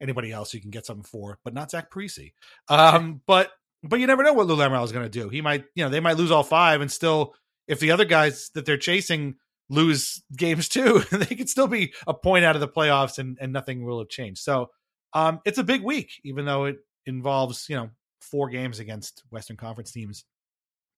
[0.00, 2.32] anybody else you can get something for, but not Zach Parise.
[2.68, 3.50] Um, but
[3.84, 5.28] but you never know what Lou Lamoriello is going to do.
[5.28, 7.34] He might, you know, they might lose all five and still,
[7.68, 9.36] if the other guys that they're chasing
[9.68, 13.52] lose games too, they could still be a point out of the playoffs and, and
[13.52, 14.42] nothing will have changed.
[14.42, 14.70] So
[15.12, 19.56] um, it's a big week, even though it involves, you know, four games against Western
[19.56, 20.24] Conference teams.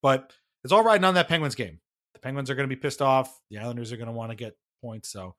[0.00, 0.32] But
[0.62, 1.80] it's all riding on that Penguins game.
[2.14, 3.40] The Penguins are going to be pissed off.
[3.50, 5.10] The Islanders are going to want to get points.
[5.10, 5.34] So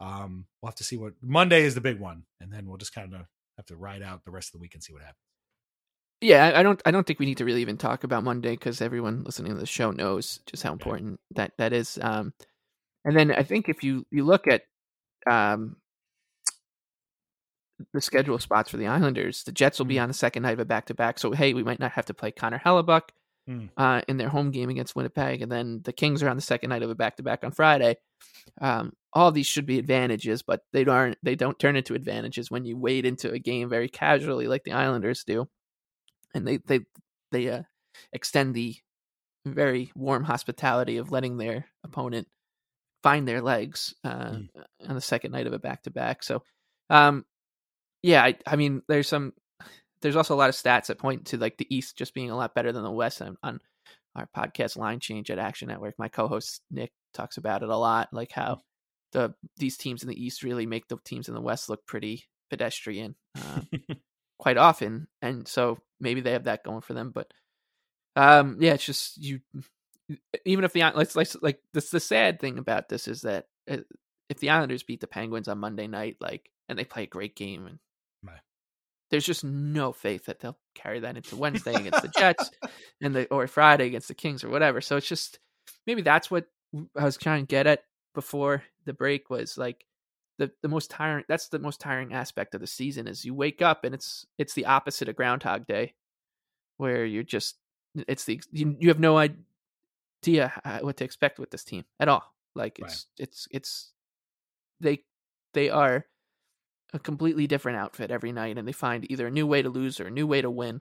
[0.00, 2.24] um, we'll have to see what Monday is the big one.
[2.40, 3.22] And then we'll just kind of
[3.56, 5.23] have to ride out the rest of the week and see what happens
[6.20, 8.80] yeah, I don't I don't think we need to really even talk about Monday because
[8.80, 11.98] everyone listening to the show knows just how important that that is.
[12.00, 12.32] Um,
[13.04, 14.62] and then I think if you you look at
[15.30, 15.76] um,
[17.92, 20.04] the schedule spots for the Islanders, the Jets will be mm-hmm.
[20.04, 21.18] on the second night of a back to back.
[21.18, 23.10] So hey, we might not have to play Connor Hellebuyck
[23.48, 23.68] mm.
[23.76, 26.70] uh, in their home game against Winnipeg, and then the Kings are on the second
[26.70, 27.96] night of a back to back on Friday.
[28.60, 31.18] Um, all these should be advantages, but they aren't.
[31.22, 34.72] They don't turn into advantages when you wade into a game very casually like the
[34.72, 35.48] Islanders do
[36.34, 36.80] and they they
[37.32, 37.62] they uh,
[38.12, 38.76] extend the
[39.46, 42.28] very warm hospitality of letting their opponent
[43.02, 44.48] find their legs uh, mm.
[44.88, 46.22] on the second night of a back to back.
[46.22, 46.42] So,
[46.88, 47.24] um,
[48.02, 49.34] yeah, I, I mean, there's some,
[50.00, 52.36] there's also a lot of stats that point to like the East just being a
[52.36, 53.20] lot better than the West.
[53.20, 53.60] On, on
[54.16, 58.08] our podcast line change at Action Network, my co-host Nick talks about it a lot,
[58.12, 58.62] like how
[59.12, 62.24] the these teams in the East really make the teams in the West look pretty
[62.48, 63.16] pedestrian.
[63.36, 63.60] Uh,
[64.38, 67.10] quite often, and so maybe they have that going for them.
[67.10, 67.32] But
[68.14, 69.40] um, yeah, it's just you.
[70.44, 73.78] Even if the let's, let's like this, the sad thing about this is that uh,
[74.28, 77.34] if the Islanders beat the Penguins on Monday night, like, and they play a great
[77.34, 77.78] game, and
[78.22, 78.40] Right.
[79.10, 82.50] there's just no faith that they'll carry that into Wednesday against the Jets,
[83.00, 84.80] and the or Friday against the Kings or whatever.
[84.80, 85.38] So it's just
[85.86, 86.46] maybe that's what
[86.96, 87.84] I was trying to get at
[88.14, 89.84] before the break was like
[90.38, 91.24] the the most tiring.
[91.28, 94.54] That's the most tiring aspect of the season is you wake up and it's it's
[94.54, 95.94] the opposite of Groundhog Day,
[96.76, 97.56] where you're just
[98.08, 102.34] it's the you, you have no idea what to expect with this team at all.
[102.54, 102.90] Like Right.
[102.90, 103.92] it's it's it's
[104.80, 105.00] they
[105.52, 106.06] they are
[106.92, 110.00] a completely different outfit every night, and they find either a new way to lose
[110.00, 110.80] or a new way to win.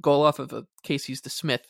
[0.00, 1.64] Goal off of a Casey DeSmith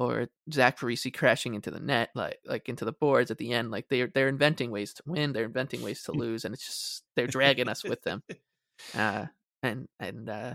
[0.00, 3.70] or Zach Parise crashing into the net, like like into the boards at the end.
[3.70, 7.04] Like they're they're inventing ways to win, they're inventing ways to lose, and it's just
[7.16, 8.22] they're dragging us with them.
[8.94, 9.26] Uh,
[9.62, 10.54] and and uh,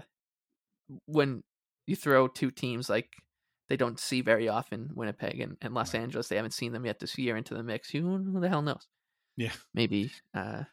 [1.05, 1.43] when
[1.85, 3.09] you throw two teams like
[3.69, 6.99] they don't see very often, Winnipeg and, and Los Angeles, they haven't seen them yet
[6.99, 7.89] this year into the mix.
[7.91, 8.87] Who, who the hell knows?
[9.37, 9.53] Yeah.
[9.75, 10.63] Maybe uh,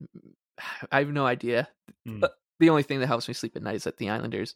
[0.92, 1.68] I have no idea.
[2.06, 2.20] Mm.
[2.20, 4.54] But the only thing that helps me sleep at night is that the Islanders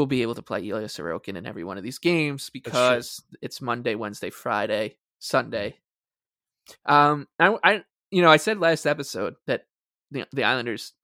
[0.00, 3.60] will be able to play Ilya Sorokin in every one of these games because it's
[3.60, 5.76] Monday, Wednesday, Friday, Sunday.
[6.86, 9.64] Um, I, I, you know, I said last episode that
[10.10, 10.94] the the Islanders,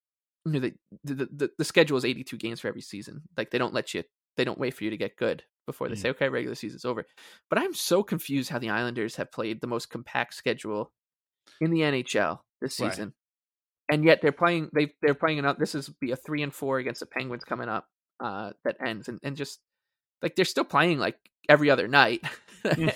[0.45, 0.75] you know, the
[1.05, 3.23] the, the the schedule is eighty two games for every season.
[3.37, 4.03] Like they don't let you,
[4.37, 5.99] they don't wait for you to get good before they Mm.
[5.99, 7.05] say, okay, regular season's over.
[7.51, 10.93] But I'm so confused how the Islanders have played the most compact schedule
[11.61, 12.91] in the NHL this Right.
[12.93, 13.13] season,
[13.91, 14.71] and yet they're playing.
[14.73, 15.59] They they're playing enough.
[15.59, 17.87] This is be a three and four against the Penguins coming up.
[18.19, 19.61] Uh, that ends and and just
[20.23, 22.23] like they're still playing like every other night.
[22.65, 22.93] and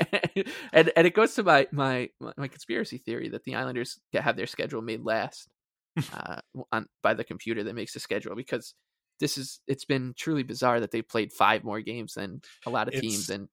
[0.73, 4.83] and it goes to my, my my conspiracy theory that the Islanders have their schedule
[4.83, 5.49] made last
[6.15, 6.41] uh,
[6.73, 8.75] on by the computer that makes the schedule because
[9.21, 12.89] this is it's been truly bizarre that they played five more games than a lot
[12.89, 13.49] of teams It's- and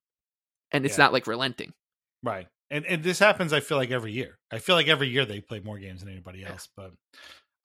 [0.71, 1.05] and it's yeah.
[1.05, 1.73] not like relenting.
[2.23, 2.47] Right.
[2.69, 4.37] And and this happens I feel like every year.
[4.51, 6.91] I feel like every year they play more games than anybody else, but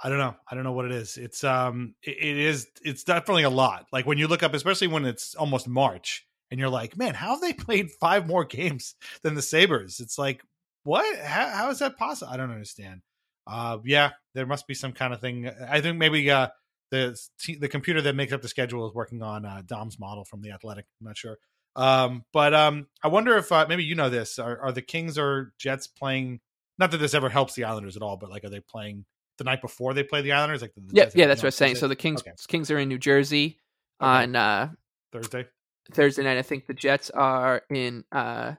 [0.03, 0.35] I don't know.
[0.51, 1.17] I don't know what it is.
[1.17, 3.87] It's um it, it is it's definitely a lot.
[3.93, 7.31] Like when you look up especially when it's almost March and you're like, "Man, how
[7.31, 10.01] have they played five more games than the Sabres?
[10.01, 10.43] It's like,
[10.85, 11.19] "What?
[11.21, 13.03] How, how is that possible?" I don't understand.
[13.47, 15.49] Uh yeah, there must be some kind of thing.
[15.49, 16.49] I think maybe uh
[16.93, 17.19] the
[17.59, 20.53] the computer that makes up the schedule is working on uh, Dom's model from the
[20.53, 20.85] Athletic.
[21.01, 21.39] I'm not sure.
[21.75, 24.39] Um, but um, I wonder if uh, maybe you know this.
[24.39, 26.41] Are, are the Kings or Jets playing?
[26.79, 29.07] Not that this ever helps the Islanders at all, but like, are they playing
[29.45, 30.63] the night before they play the Islanders?
[30.63, 31.77] Like, the, Yeah, yeah, that's what I'm saying.
[31.77, 32.33] So the Kings Okay.
[32.49, 33.59] Kings are in New Jersey
[34.01, 34.09] Okay.
[34.25, 34.71] on uh,
[35.13, 35.47] Thursday?
[35.93, 36.39] Thursday night.
[36.39, 38.53] I think the Jets are in uh,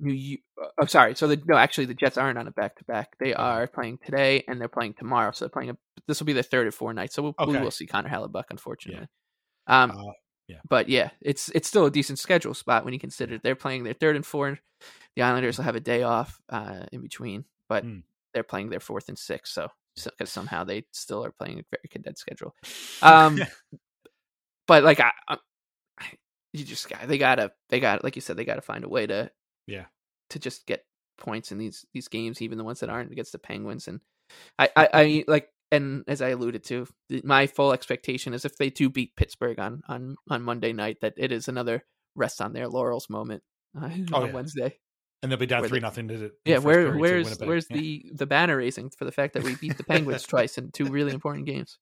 [0.00, 0.38] New.
[0.78, 1.14] Oh, sorry.
[1.14, 3.16] So the no, actually, the Jets aren't on a back to back.
[3.18, 5.32] They are playing today and they're playing tomorrow.
[5.32, 5.70] So they're playing.
[5.70, 5.76] A,
[6.08, 7.12] this will be their third or fourth night.
[7.12, 9.06] So we'll, we will see Connor Hellebuyck, unfortunately.
[9.66, 10.12] Um, Uh,
[10.48, 10.58] yeah.
[10.68, 13.94] but yeah, it's it's still a decent schedule spot when you consider they're playing their
[13.94, 14.60] third and fourth.
[15.16, 18.02] The Islanders will have a day off uh, in between, but Mm.
[18.34, 19.52] they're playing their fourth and sixth.
[19.54, 19.68] So
[20.04, 22.54] because somehow they still are playing a very condensed schedule.
[23.02, 23.38] Um,
[24.66, 25.38] but like I, I,
[26.52, 29.06] you just got they gotta they got like you said they gotta find a way
[29.06, 29.30] to
[29.66, 29.86] Yeah.
[30.30, 30.84] to just get
[31.18, 33.88] points in these these games, even the ones that aren't against the Penguins.
[33.88, 34.00] And
[34.58, 36.86] I I, I like and as I alluded to,
[37.24, 41.14] my full expectation is if they do beat Pittsburgh on on on Monday night, that
[41.16, 41.84] it is another
[42.14, 43.42] rest on their laurels moment
[43.80, 44.32] uh, Oh, on yeah.
[44.32, 44.78] Wednesday.
[45.22, 47.76] And they'll be down three nothing to Yeah, where where's where's Yeah.
[47.76, 50.84] the the banner raising for the fact that we beat the Penguins twice in two
[50.86, 51.78] really important games?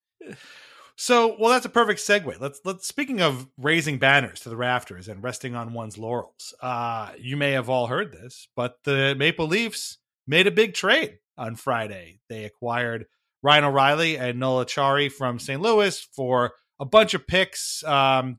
[0.96, 2.38] So, well, that's a perfect segue.
[2.40, 2.86] Let's let's.
[2.86, 7.50] Speaking of raising banners to the rafters and resting on one's laurels, uh, you may
[7.52, 12.20] have all heard this, but the Maple Leafs made a big trade on Friday.
[12.28, 13.06] They acquired
[13.42, 15.60] Ryan O'Reilly and Noel Acciari from St.
[15.60, 17.82] Louis for a bunch of picks.
[17.82, 18.38] Um,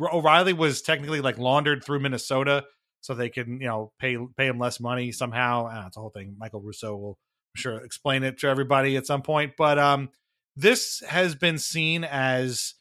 [0.00, 2.64] O'Reilly was technically like laundered through Minnesota,
[3.02, 5.66] so they can you know pay pay him less money somehow.
[5.66, 6.36] Uh, it's a whole thing.
[6.38, 7.18] Michael Russo will
[7.54, 10.08] I'm sure explain it to everybody at some point, but um
[10.56, 12.74] this has been seen as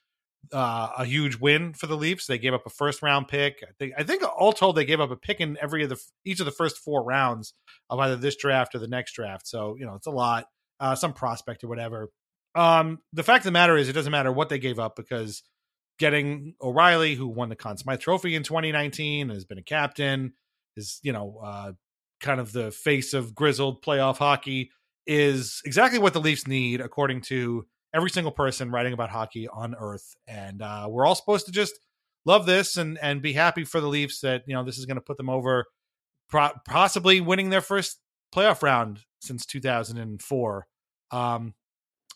[0.51, 2.28] uh, a huge win for the Leafs.
[2.28, 3.63] They gave up a first round pick.
[3.63, 6.01] I think I think all told they gave up a pick in every of the
[6.26, 7.53] each of the first four rounds
[7.89, 9.47] of either this draft or the next draft.
[9.47, 10.47] So you know it's a lot,
[10.80, 12.09] uh, some prospect or whatever.
[12.55, 15.43] Um, the fact of the matter is, it doesn't matter what they gave up because
[16.02, 20.34] getting O'Reilly, who won the Conn Smythe Trophy in 2019, has been a captain,
[20.76, 21.72] is you know uh,
[22.20, 24.72] kind of the face of grizzled playoff hockey
[25.06, 29.76] is exactly what the Leafs need, according to every single person writing about hockey on
[29.76, 30.16] Earth.
[30.28, 31.80] And uh, we're all supposed to just
[32.26, 34.95] love this and and be happy for the Leafs that you know this is going
[34.95, 35.66] to put them over,
[36.30, 37.99] pro- possibly winning their first
[38.36, 40.68] playoff round since 2004.
[41.12, 41.54] Um,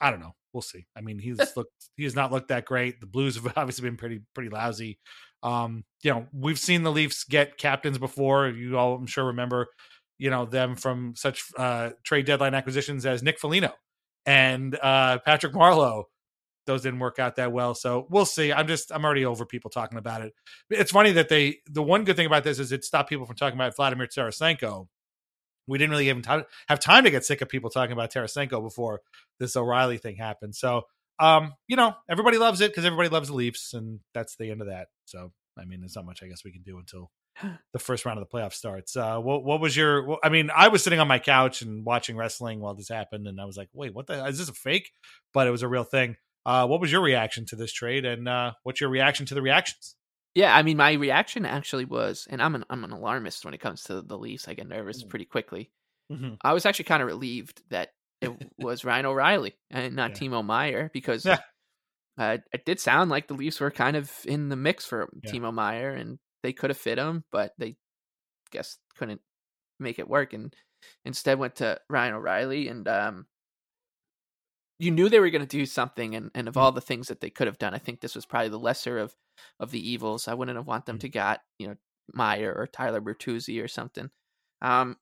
[0.02, 0.34] I don't know.
[0.56, 0.88] We'll see.
[0.96, 3.02] I mean, he's looked he has not looked that great.
[3.02, 5.00] The Blues have obviously been pretty pretty lousy.
[5.44, 8.48] Um, you know, we've seen the Leafs get captains before.
[8.48, 9.68] You all, I'm sure, remember
[10.18, 13.74] you know them from such uh, trade deadline acquisitions as Nick Foligno
[14.26, 16.06] and uh, Patrick Marleau.
[16.68, 18.52] Those didn't work out that well, so we'll see.
[18.52, 20.34] I'm just I'm already over people talking about it.
[20.70, 23.36] It's funny that they the one good thing about this is it stopped people from
[23.36, 24.88] talking about Vladimir Tarasenko.
[25.68, 26.24] We didn't really even
[26.68, 29.02] have time to get sick of people talking about Tarasenko before
[29.40, 30.56] this O'Reilly thing happened.
[30.56, 30.84] So,
[31.20, 34.62] um, you know, everybody loves it because everybody loves the Leafs, and that's the end
[34.62, 34.88] of that.
[35.06, 37.10] So, I mean, there's not much I guess we can do until
[37.74, 38.96] the first round of the playoffs starts.
[38.96, 40.20] Uh, what what was your?
[40.24, 43.40] I mean, I was sitting on my couch and watching wrestling while this happened, and
[43.40, 44.26] I was like, "Wait, what the?
[44.26, 44.92] Is this a fake?"
[45.34, 46.16] But it was a real thing.
[46.46, 49.42] Uh, what was your reaction to this trade, and uh, what's your reaction to the
[49.42, 49.96] reactions?
[50.36, 53.60] Yeah, I mean, my reaction actually was, and I'm an I'm an alarmist when it
[53.62, 54.48] comes to the Leafs.
[54.48, 55.10] I get nervous Mm.
[55.10, 55.72] pretty quickly.
[56.12, 56.38] Mhm.
[56.42, 60.16] I was actually kind of relieved that it was Ryan O'Reilly and not Yeah.
[60.16, 61.40] Timo Meier because Yeah.
[62.18, 65.34] uh, it did sound like the Leafs were kind of in the mix for Yeah.
[65.34, 67.78] Timo Meier, and they could have fit him, but they
[68.52, 69.22] guess couldn't
[69.80, 70.56] make it work, and
[71.06, 72.68] instead went to Ryan O'Reilly.
[72.70, 73.28] And um,
[74.80, 76.62] you knew they were going to do something, and, and of Mm.
[76.62, 78.98] all the things that they could have done, I think this was probably the lesser
[79.00, 79.16] of
[79.60, 80.28] of the evils.
[80.28, 81.02] I wouldn't have want them Mm.
[81.02, 81.76] to got you know
[82.14, 84.10] Meier or Tyler Bertuzzi or something.
[84.62, 84.98] Um,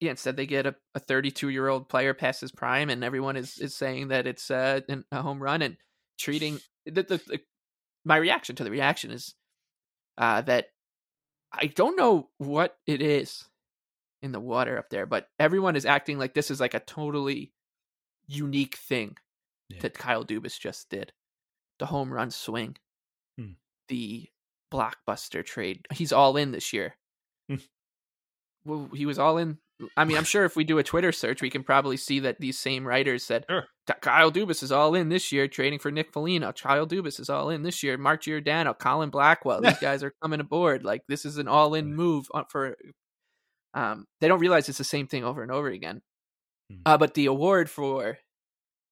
[0.00, 3.36] yeah, instead they get a, a 32 year old player past his prime, and everyone
[3.36, 4.80] is, is saying that it's uh,
[5.12, 5.76] a home run and
[6.18, 7.40] treating the, the, the
[8.04, 9.34] my reaction to the reaction is
[10.18, 10.66] uh, that
[11.52, 13.44] I don't know what it is
[14.22, 17.52] in the water up there, but everyone is acting like this is like a totally
[18.26, 19.16] unique thing
[19.68, 19.80] Yeah.
[19.80, 21.12] that Kyle Dubas just did.
[21.78, 22.76] The home run swing,
[23.38, 23.52] Hmm.
[23.88, 24.28] the
[24.72, 25.86] blockbuster trade.
[25.92, 26.96] He's all in this year.
[27.48, 27.56] Hmm.
[28.64, 29.58] well, he was all in.
[29.96, 32.38] I mean, I'm sure if we do a Twitter search, we can probably see that
[32.38, 33.66] these same writers said Sure.
[34.00, 36.52] Kyle Dubas is all in this year, trading for Nick Foligno.
[36.52, 37.98] Kyle Dubas is all in this year.
[37.98, 39.60] Mark Giordano, Colin Blackwell.
[39.60, 40.84] These guys are coming aboard.
[40.84, 42.76] Like this is an all-in move for.
[43.74, 46.02] Um, they don't realize it's the same thing over and over again.
[46.72, 46.82] Hmm.
[46.86, 48.18] Uh, but the award for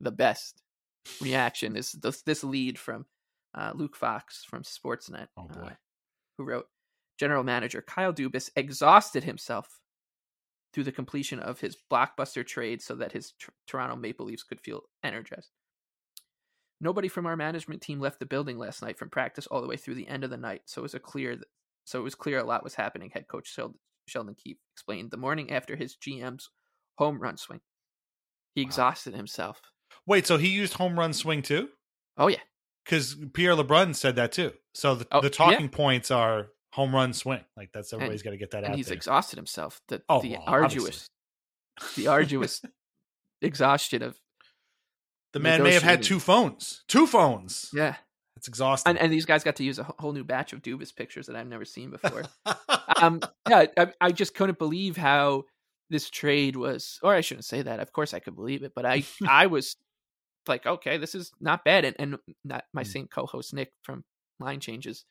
[0.00, 0.62] the best
[1.20, 3.06] reaction is this, this lead from
[3.54, 5.70] uh, Luke Fox from Sportsnet, Oh, uh,
[6.38, 6.66] who wrote
[7.18, 9.80] General Manager Kyle Dubas exhausted himself
[10.72, 14.60] through the completion of his blockbuster trade so that his tr- Toronto Maple Leafs could
[14.60, 15.50] feel energized.
[16.80, 19.76] Nobody from our management team left the building last night from practice all the way
[19.76, 21.36] through the end of the night, so it was a clear
[21.84, 23.10] so it was clear a lot was happening.
[23.12, 23.74] Head coach Shel-
[24.06, 26.48] Sheldon Keefe explained the morning after his GM's
[26.96, 27.60] home run swing.
[28.54, 29.60] He exhausted himself.
[30.06, 31.68] Wait, so he used home run swing too?
[32.16, 32.38] Oh yeah,
[32.84, 34.52] Because Pierre LeBrun said that too.
[34.74, 35.32] So the, Oh, the yeah.
[35.32, 37.44] talking points are home run swing.
[37.56, 38.94] Like that's everybody's got to get that and out he's there.
[38.96, 39.80] exhausted himself.
[39.88, 41.08] The Oh, the well, arduous,
[41.96, 42.62] the arduous
[43.42, 44.18] exhaustion of
[45.32, 46.82] the man may have had two phones.
[46.88, 47.70] Two phones.
[47.72, 47.96] yeah.
[48.36, 48.90] It's exhausting.
[48.90, 51.36] And, and these guys got to use a whole new batch of Dubas pictures that
[51.36, 52.22] I've never seen before.
[53.02, 55.44] um, yeah, I, I just couldn't believe how
[55.90, 57.80] this trade was, or I shouldn't say that.
[57.80, 59.76] Of course, I could believe it, but I, I was
[60.46, 61.84] like, okay, this is not bad.
[61.84, 62.86] And, and not my Mm.
[62.86, 64.04] same co-host Nick from
[64.38, 65.04] Line Changes,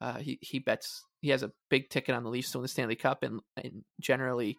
[0.00, 2.68] uh, he he bets he has a big ticket on the Leafs to win the
[2.68, 4.58] Stanley Cup, and, and generally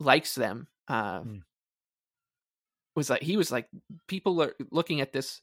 [0.00, 0.68] likes them.
[0.88, 1.40] Uh, Mm.
[2.96, 3.66] Was like he was like
[4.06, 5.40] people are looking at this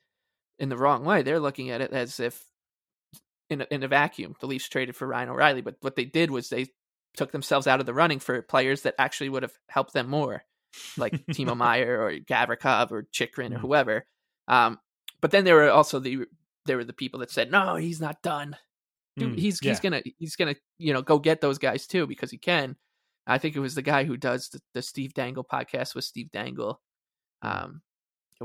[0.59, 1.21] in the wrong way.
[1.21, 2.45] They're looking at it as if
[3.49, 6.31] in a, in a vacuum, the Leafs traded for Ryan O'Reilly, but what they did
[6.31, 6.67] was they
[7.17, 10.43] took themselves out of the running for players that actually would have helped them more,
[10.97, 14.05] like Timo Meier or Gavrikov or Chychrun or whoever.
[14.47, 14.79] Um,
[15.21, 16.25] but then there were also the
[16.65, 18.55] there were the people that said, "No, he's not done.
[19.17, 19.69] Dude, Mm, he's yeah.
[19.71, 22.75] he's gonna he's gonna you know go get those guys too because he can."
[23.27, 26.31] I think it was the guy who does the, the Steve Dangle podcast with Steve
[26.31, 26.81] Dangle.
[27.43, 27.81] Um,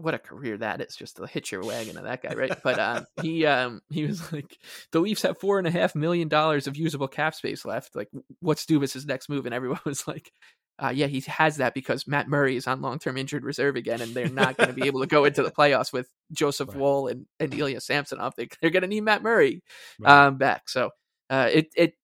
[0.00, 0.96] what a career that is!
[0.96, 2.56] Just to hitch your wagon of that guy, right?
[2.62, 4.58] But um, he um, he was like,
[4.92, 7.96] the Leafs have four and a half million dollars of usable cap space left.
[7.96, 8.08] Like,
[8.40, 9.46] what's Dubas's next move?
[9.46, 10.30] And everyone was like,
[10.78, 14.00] uh, yeah, he has that because Matt Murray is on long term injured reserve again,
[14.00, 16.76] and they're not going to be able to go into the playoffs with Joseph Right.
[16.78, 18.34] Woll and, and Ilya Samsonov.
[18.36, 19.62] They, they're going to need Matt Murray
[19.98, 20.26] Right.
[20.26, 20.68] um, back.
[20.68, 20.90] So
[21.30, 21.94] uh, it it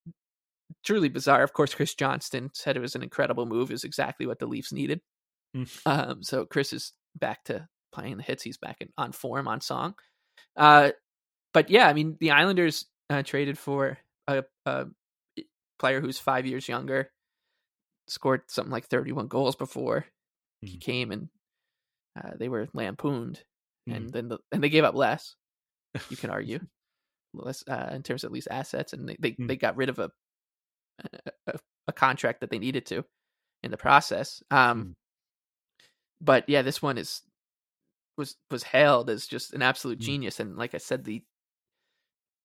[0.84, 1.43] truly bizarre.
[1.43, 3.70] Of course, Chris Johnston said it was an incredible move.
[3.70, 5.01] Is exactly what the Leafs needed.
[5.55, 5.68] Mm.
[5.84, 8.43] Um, so Chris is back to playing the hits.
[8.43, 9.95] He's back in, on form on song.
[10.57, 10.90] Uh,
[11.53, 14.86] but yeah, I mean the Islanders uh, traded for a, a
[15.78, 17.11] player who's five years younger,
[18.09, 20.07] scored something like thirty-one goals before
[20.61, 20.80] he Mhm.
[20.80, 21.28] came, and
[22.16, 23.43] uh, they were lampooned,
[23.88, 23.97] Mhm.
[23.97, 25.36] and then the, and they gave up less.
[26.09, 26.61] You can argue
[27.34, 29.49] less uh, in terms of at least assets, and they they, Mm.
[29.49, 30.11] they got rid of a,
[31.47, 33.05] a a contract that they needed to
[33.62, 34.43] in the process.
[34.51, 34.95] Um, Mm.
[36.20, 37.22] but yeah, this one is
[38.16, 40.02] was was hailed as just an absolute Mm.
[40.02, 41.22] genius, and like I said, the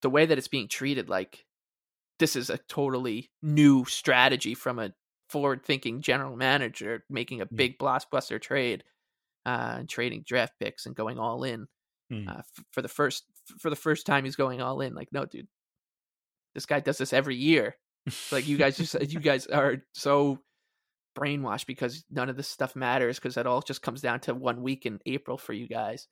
[0.02, 1.46] the way that it's being treated, like
[2.20, 4.94] this is a totally new strategy from a
[5.30, 8.84] forward-thinking general manager making a big blockbuster trade,
[9.46, 11.68] uh, and trading draft picks and going all in
[12.10, 12.28] Hmm.
[12.30, 13.26] uh, f- for the first
[13.60, 14.24] for the first time.
[14.24, 14.94] He's going all in.
[14.96, 15.48] Like, no, dude,
[16.56, 17.76] this guy does this every year.
[18.32, 20.40] Like, you guys just you guys are so
[21.18, 24.62] brainwashed because none of this stuff matters because it all just comes down to one
[24.62, 26.08] week in April for you guys.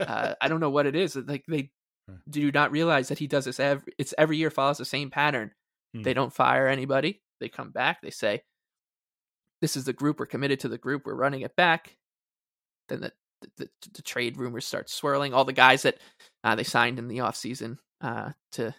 [0.00, 1.16] uh, I don't know what it is.
[1.16, 1.70] Like they
[2.08, 2.14] Hmm.
[2.30, 5.50] do not realize that he does this every it's every year follows the same pattern.
[5.94, 6.02] Hmm.
[6.02, 7.20] They don't fire anybody.
[7.38, 8.00] They come back.
[8.00, 8.44] They say,
[9.60, 10.18] "This is the group.
[10.18, 11.02] We're committed to the group.
[11.04, 11.98] We're running it back."
[12.88, 13.12] Then the
[13.42, 15.34] the, the, the trade rumors start swirling.
[15.34, 15.98] All the guys that
[16.42, 18.74] uh, they signed in the offseason uh, to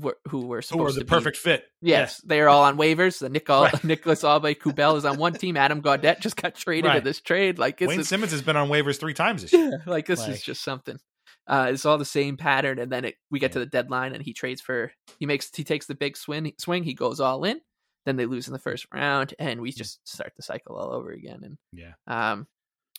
[0.00, 1.64] were, who were Who supposed were the to be perfect fit?
[1.80, 3.18] Yes, they are all on waivers.
[3.20, 3.84] The Nicol- Right.
[3.84, 5.56] Nicolas Aube-Kubel is on one team.
[5.56, 6.98] Adam Gaudette just got traded Right.
[6.98, 7.58] in this trade.
[7.58, 9.82] Like it's Wayne Simmonds has been on waivers three times this year.
[9.86, 10.98] like this Like- is just something.
[11.46, 14.22] Uh, it's all the same pattern, and then it, we get to the deadline, and
[14.22, 16.52] he trades for he makes he takes the big swing.
[16.58, 17.60] Swing, he goes all in.
[18.06, 21.10] Then they lose in the first round, and we just start the cycle all over
[21.10, 21.40] again.
[21.42, 21.92] And Yeah.
[22.06, 22.46] um,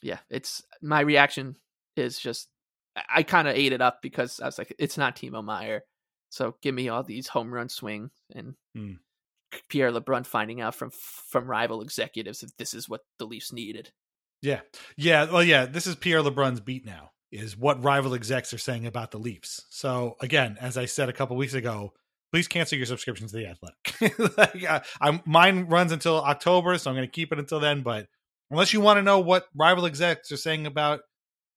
[0.02, 1.56] yeah, it's my reaction
[1.96, 2.50] is just
[2.96, 5.84] I- I kind of ate it up because I was like, it's not Timo Meier,
[6.32, 8.94] so give me all these home run swings and Hmm.
[9.68, 13.92] Pierre LeBrun finding out from from rival executives that this is what the Leafs needed.
[14.42, 14.62] Yeah.
[14.96, 15.30] Yeah.
[15.30, 15.66] Well, yeah.
[15.66, 19.66] This is Pierre LeBrun's beat now, is what rival execs are saying about the Leafs.
[19.70, 21.94] So, again, as I said a couple weeks ago,
[22.32, 24.38] please cancel your subscription to The Athletic.
[24.38, 27.82] like, uh, I'm, mine runs until October, so I'm going to keep it until then.
[27.82, 28.08] But
[28.50, 31.02] unless you want to know what rival execs are saying about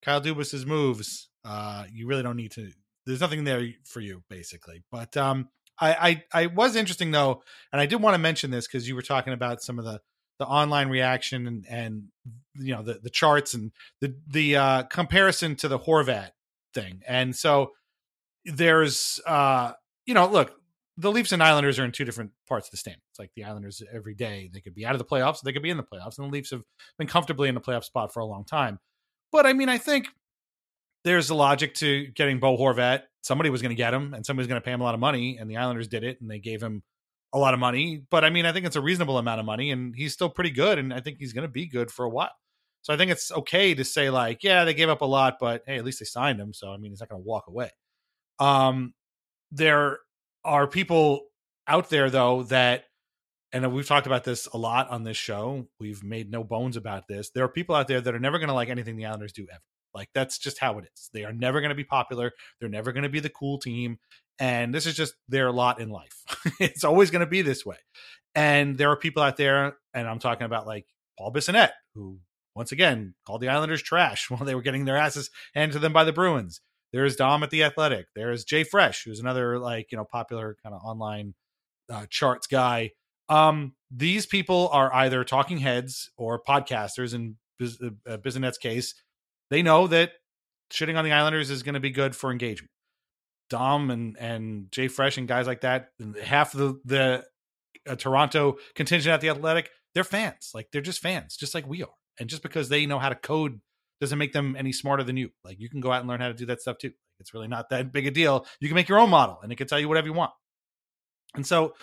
[0.02, 2.72] Kyle Dubas's moves, uh, you really don't need to.
[3.06, 4.82] There's nothing there for you, basically.
[4.90, 5.48] But um,
[5.78, 7.42] I, I, I was interesting though,
[7.72, 10.00] and I did want to mention this because you were talking about some of the
[10.38, 12.04] the online reaction and and
[12.56, 16.30] you know the the charts and the the uh comparison to the Horvat
[16.72, 17.02] thing.
[17.06, 17.72] And so
[18.44, 19.72] there's uh
[20.06, 20.54] you know look
[20.96, 23.02] the Leafs and Islanders are in two different parts of the standings.
[23.18, 25.70] Like the Islanders every day they could be out of the playoffs, they could be
[25.70, 26.62] in the playoffs, and the Leafs have
[26.98, 28.80] been comfortably in the playoff spot for a long time.
[29.30, 30.08] But I mean, I think
[31.04, 33.02] there's a logic to getting Bo Horvat.
[33.22, 34.94] Somebody was going to get him, and somebody was going to pay him a lot
[34.94, 36.82] of money, and the Islanders did it, and they gave him
[37.32, 38.02] a lot of money.
[38.10, 40.50] But I mean, I think it's a reasonable amount of money, and he's still pretty
[40.50, 42.32] good, and I think he's going to be good for a while.
[42.82, 45.62] So I think it's okay to say like, yeah, they gave up a lot, but
[45.66, 46.52] hey, at least they signed him.
[46.52, 47.70] So I mean, he's not going to walk away.
[48.38, 48.92] Um,
[49.50, 50.00] there
[50.44, 51.22] are people
[51.66, 52.84] out there though that,
[53.52, 55.66] and we've talked about this a lot on this show.
[55.80, 57.30] We've made no bones about this.
[57.30, 59.46] There are people out there that are never going to like anything the Islanders do
[59.50, 59.62] ever.
[59.94, 61.10] Like that's just how it is.
[61.12, 62.32] They are never going to be popular.
[62.60, 63.98] They're never going to be the cool team.
[64.38, 66.24] And this is just their lot in life.
[66.60, 67.76] it's always going to be this way.
[68.34, 70.86] And there are people out there, and I'm talking about like
[71.16, 72.18] Paul Bissonnette, who
[72.56, 75.92] once again called the Islanders trash while they were getting their asses handed to them
[75.92, 76.60] by the Bruins.
[76.92, 78.06] There's Dom at the Athletic.
[78.14, 81.34] There's JFresh, who's another like you know popular kind of online
[81.90, 82.90] uh, charts guy.
[83.28, 87.14] Um, these people are either talking heads or podcasters.
[87.14, 88.94] In uh, Bissonnette's case,
[89.50, 90.12] they know that
[90.72, 92.70] shitting on the Islanders is going to be good for engagement.
[93.50, 95.90] Dom and and JFresh and guys like that,
[96.22, 97.24] half the the
[97.88, 100.50] uh, Toronto contingent at the Athletic, they're fans.
[100.54, 101.94] Like they're just fans, just like we are.
[102.18, 103.60] And just because they know how to code
[104.00, 105.30] doesn't make them any smarter than you.
[105.44, 106.92] Like you can go out and learn how to do that stuff too.
[107.20, 108.46] It's really not that big a deal.
[108.60, 110.32] You can make your own model, and it can tell you whatever you want.
[111.34, 111.74] And so,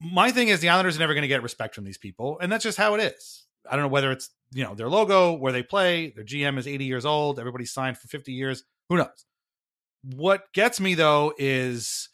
[0.00, 2.50] my thing is, the Islanders are never going to get respect from these people, and
[2.50, 3.46] that's just how it is.
[3.68, 6.66] I don't know whether it's you know their logo, where they play, their GM is
[6.66, 8.64] 80 years old, everybody's signed for 50 years.
[8.88, 9.26] Who knows?
[10.02, 12.08] What gets me though is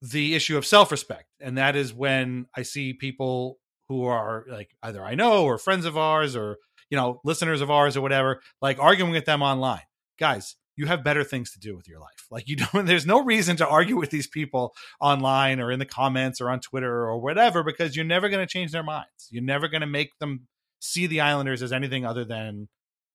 [0.00, 5.04] the issue of self-respect, and that is when I see people who are like either
[5.04, 6.58] I know or friends of ours or
[6.90, 9.82] you know listeners of ours or whatever, like arguing with them online.
[10.18, 12.26] Guys, you have better things to do with your life.
[12.30, 12.86] Like you don't.
[12.86, 16.60] There's no reason to argue with these people online or in the comments or on
[16.60, 19.28] Twitter or whatever because you're never going to change their minds.
[19.30, 20.46] You're never going to make them
[20.82, 22.68] see the Islanders as anything other than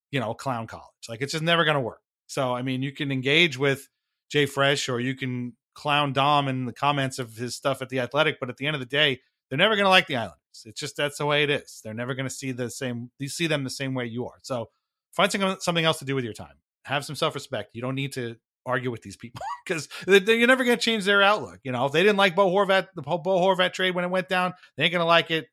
[0.09, 0.85] you know clown college.
[1.07, 2.01] Like it's just never going to work.
[2.27, 3.87] So I mean, you can engage with
[4.33, 8.39] JFresh or you can clown Dom in the comments of his stuff at the Athletic,
[8.39, 10.37] but at the end of the day, they're never going to like the Islanders.
[10.65, 11.81] It's just that's the way it is.
[11.83, 13.11] They're never going to see the same.
[13.19, 14.39] You see them the same way you are.
[14.41, 14.69] So
[15.13, 16.55] find something else to do with your time.
[16.85, 17.75] Have some self respect.
[17.75, 21.21] You don't need to argue with these people because you're never going to change their
[21.21, 21.59] outlook.
[21.63, 24.29] You know, if they didn't like Bo Horvat, the Bo Horvat trade when it went
[24.29, 25.47] down, they ain't going to like it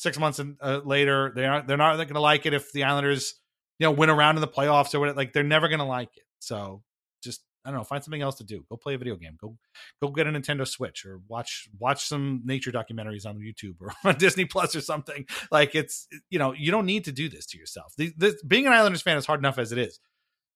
[0.00, 1.32] six months in, uh, later.
[1.34, 1.66] They aren't.
[1.68, 3.34] They're not going to like it if the Islanders,
[3.78, 5.16] you know, win around in the playoffs or what.
[5.16, 6.24] Like they're never going to like it.
[6.40, 6.82] So
[7.22, 7.84] just I don't know.
[7.84, 8.64] Find something else to do.
[8.70, 9.36] Go play a video game.
[9.38, 9.56] Go
[10.00, 14.16] go get a Nintendo Switch or watch watch some nature documentaries on YouTube or on
[14.16, 15.26] Disney Plus or something.
[15.52, 17.92] Like it's you know you don't need to do this to yourself.
[17.96, 20.00] The, this, being an Islanders fan is hard enough as it is.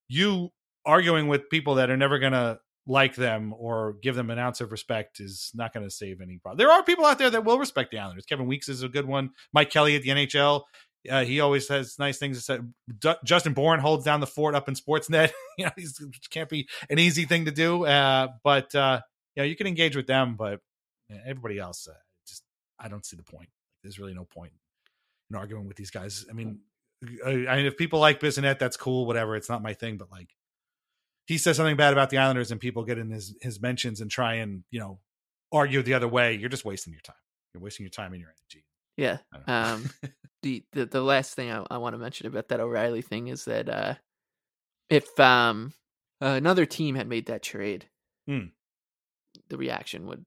[0.07, 0.51] You
[0.85, 4.71] arguing with people that are never gonna like them or give them an ounce of
[4.71, 6.57] respect is not going to save any problem.
[6.57, 8.25] There are people out there that will respect the Islanders.
[8.25, 9.31] Kevin Weekes is a good one.
[9.53, 10.63] Mike Kelly at the NHL.
[11.09, 12.59] Uh, he always has nice things to say.
[12.99, 15.31] D- Justin Bourne holds down the fort up in Sportsnet.
[15.57, 15.99] you know, he's
[16.31, 17.85] can't be an easy thing to do.
[17.85, 19.01] Uh, but uh,
[19.35, 20.61] you know, you can engage with them, but
[21.09, 21.93] yeah, everybody else, uh,
[22.27, 22.43] just
[22.79, 23.49] I don't see the point.
[23.83, 24.53] There's really no point
[25.29, 26.25] in arguing with these guys.
[26.29, 26.59] I mean,
[27.23, 29.05] I, I mean, if people like Bissonnette, that's cool.
[29.05, 29.97] Whatever, it's not my thing.
[29.97, 30.29] But like,
[31.27, 34.09] he says something bad about the Islanders, and people get in his his mentions and
[34.11, 34.99] try and you know
[35.51, 36.33] argue the other way.
[36.35, 37.15] You're just wasting your time.
[37.53, 38.65] You're wasting your time and your energy.
[38.97, 39.17] Yeah.
[39.47, 39.89] Um,
[40.43, 43.45] the, the the last thing I, I want to mention about that O'Reilly thing is
[43.45, 43.95] that uh,
[44.89, 45.73] if um,
[46.21, 47.85] another team had made that trade,
[48.27, 48.45] Hmm.
[49.49, 50.25] the reaction would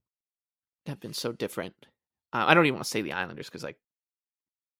[0.86, 1.74] have been so different.
[2.32, 3.76] Uh, I don't even want to say the Islanders because like.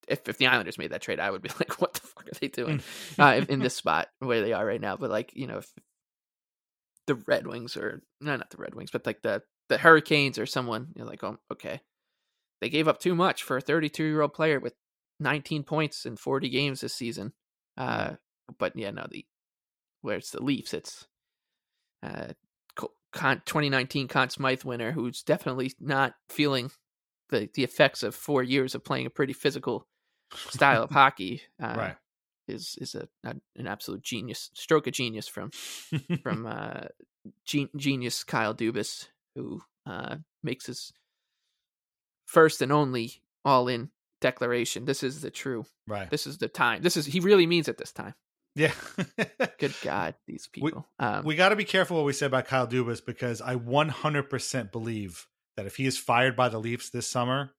[0.06, 2.38] If, if the Islanders made that trade, I would be like, "What the fuck are
[2.40, 2.80] they doing
[3.18, 5.70] uh, in- in this spot where they are right now?" But like, you know, if
[7.08, 10.46] the Red Wings or no, not the Red Wings, but like the the Hurricanes or
[10.46, 11.80] someone, you're like, "Oh, okay."
[12.60, 14.74] They gave up too much for a 32 year old player with
[15.20, 17.32] 19 points in 40 games this season.
[17.76, 18.16] Uh,
[18.58, 19.26] but yeah, no, the
[20.02, 21.06] where it's the Leafs, it's
[22.02, 22.28] uh,
[23.12, 26.70] Con- 2019 Conn Smythe winner who's definitely not feeling
[27.30, 29.86] the the effects of four years of playing a pretty physical
[30.32, 31.42] style of hockey.
[31.62, 31.96] Uh, Right.
[32.48, 35.50] Is is a, a an absolute genius, stroke of genius from
[36.22, 36.86] from uh,
[37.44, 40.92] gen- genius Kyle Dubas, who uh, makes his
[42.26, 43.90] first and only all in
[44.20, 44.84] declaration.
[44.84, 45.66] This is the true.
[45.86, 46.10] Right.
[46.10, 46.82] This is the time.
[46.82, 48.14] This is he really means it this time.
[48.54, 48.72] Yeah.
[49.58, 50.86] Good God, these people.
[50.98, 54.72] um, we got to be careful what we say about Kyle Dubas because I 100%
[54.72, 55.26] believe
[55.56, 57.52] that if he is fired by the Leafs this summer,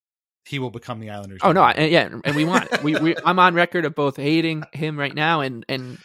[0.46, 1.42] he will become the Islanders.
[1.44, 1.62] oh no.
[1.62, 5.14] I, yeah, and we want we we I'm on record of both hating him right
[5.14, 6.00] now and and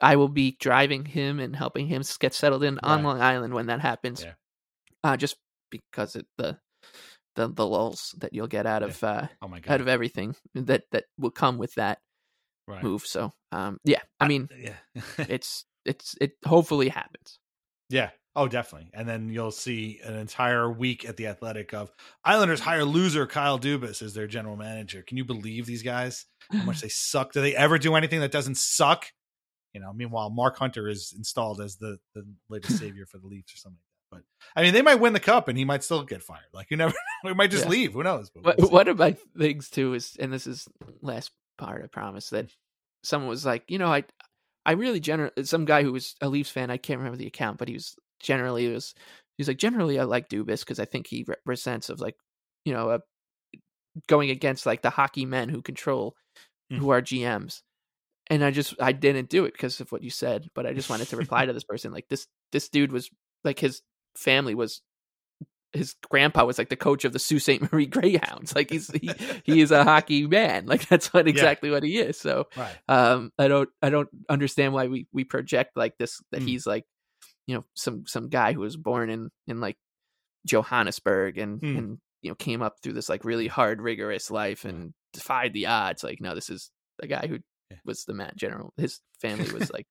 [0.00, 3.66] I will be driving him and helping him get settled in on Long Island when
[3.66, 4.24] that happens.
[4.24, 4.32] Yeah.
[5.04, 5.36] Uh, just
[5.70, 6.58] because it, the
[7.36, 10.34] the the lulls that you'll get out of uh oh my god, out of everything
[10.54, 11.98] that that will come with that
[12.66, 12.82] right.
[12.82, 13.06] move.
[13.06, 14.74] So um yeah, I mean yeah.
[15.18, 17.38] it's it's it hopefully happens.
[17.88, 18.10] Yeah.
[18.36, 18.90] Oh, definitely.
[18.94, 21.90] And then you'll see an entire week at the Athletic of
[22.24, 25.02] Islanders hire loser Kyle Dubas as their general manager.
[25.02, 26.26] Can you believe these guys?
[26.52, 27.32] How much they suck?
[27.32, 29.06] Do they ever do anything that doesn't suck?
[29.72, 29.92] You know.
[29.92, 33.80] Meanwhile, Mark Hunter is installed as the the latest savior for the Leafs or something.
[34.12, 34.22] But
[34.56, 36.40] I mean, they might win the cup, and he might still get fired.
[36.52, 37.70] Like you never, we might just Yeah.
[37.70, 37.92] leave.
[37.92, 38.30] Who knows?
[38.30, 40.66] But we'll one of my things too is, and this is
[41.02, 42.50] last part, I promise, that
[43.04, 44.04] someone was like, you know, I,
[44.66, 47.58] I really generally, some guy who was a Leafs fan, I can't remember the account,
[47.58, 48.94] but he was generally was,
[49.36, 52.16] he was like, generally I like Dubas because I think he represents of like,
[52.64, 53.00] you know, a,
[54.08, 56.14] going against like the hockey men who control,
[56.72, 56.78] Mm.
[56.78, 57.62] who are GMs.
[58.28, 60.88] And I just, I didn't do it because of what you said, but I just
[60.88, 61.90] wanted to reply to this person.
[61.90, 63.10] Like this, this dude was
[63.42, 63.82] like, his
[64.16, 64.82] family was
[65.72, 67.72] his grandpa was like the coach of the Sault Ste.
[67.72, 68.54] Marie Greyhounds.
[68.54, 69.10] Like he's he,
[69.44, 70.66] he is a hockey man.
[70.66, 72.18] Like that's what exactly what he is.
[72.18, 72.76] So Right.
[72.88, 76.48] um I don't I don't understand why we we project like this that Mm.
[76.48, 76.84] he's like
[77.46, 79.76] you know some some guy who was born in in like
[80.46, 81.78] Johannesburg and Mm.
[81.78, 85.66] and you know came up through this like really hard rigorous life and defied the
[85.66, 86.02] odds.
[86.04, 87.38] Like no, this is the guy who
[87.84, 88.72] was the man general.
[88.76, 89.86] His family was like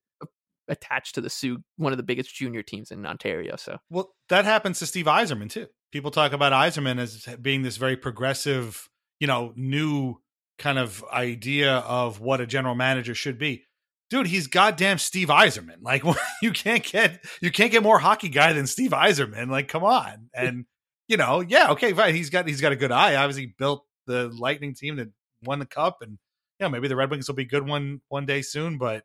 [0.68, 3.56] attached to the Soo, one of the biggest junior teams in Ontario.
[3.56, 5.68] So Well, that happens to Steve Yzerman too.
[5.91, 8.88] People talk about Yzerman as being this very progressive,
[9.20, 10.16] you know, new
[10.60, 13.63] kind of idea of what a general manager should be.
[14.09, 15.81] Dude, he's goddamn Steve Yzerman.
[15.81, 16.03] Like
[16.41, 19.49] you can't get you can't get more hockey guy than Steve Yzerman.
[19.49, 20.29] Like come on.
[20.33, 20.65] And
[21.07, 22.15] you know, yeah, okay, fine.
[22.15, 23.15] He's got he's got a good eye.
[23.15, 25.09] Obviously built the Lightning team that
[25.43, 26.17] won the cup and
[26.59, 29.03] yeah, maybe the Red Wings will be good one one day soon, but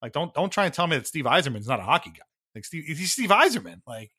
[0.00, 2.24] like don't don't try and tell me that Steve Yzerman's not a hockey guy.
[2.54, 3.80] Like Steve he's Steve Yzerman.
[3.86, 4.10] Like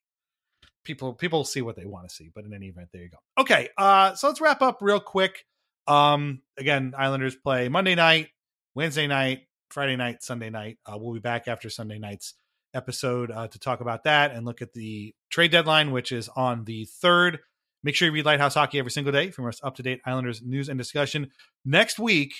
[0.83, 3.17] people people see what they want to see but in any event there you go
[3.37, 5.45] okay uh so let's wrap up real quick
[5.87, 8.29] um again islanders play monday night
[8.75, 9.41] wednesday night
[9.73, 12.35] friday night sunday night uh, we'll be back after sunday night's
[12.75, 16.63] episode uh, to talk about that and look at the trade deadline which is on
[16.65, 17.39] the third
[17.83, 20.77] make sure you read lighthouse hockey every single day for most up-to-date islanders news and
[20.77, 21.29] discussion
[21.65, 22.33] next week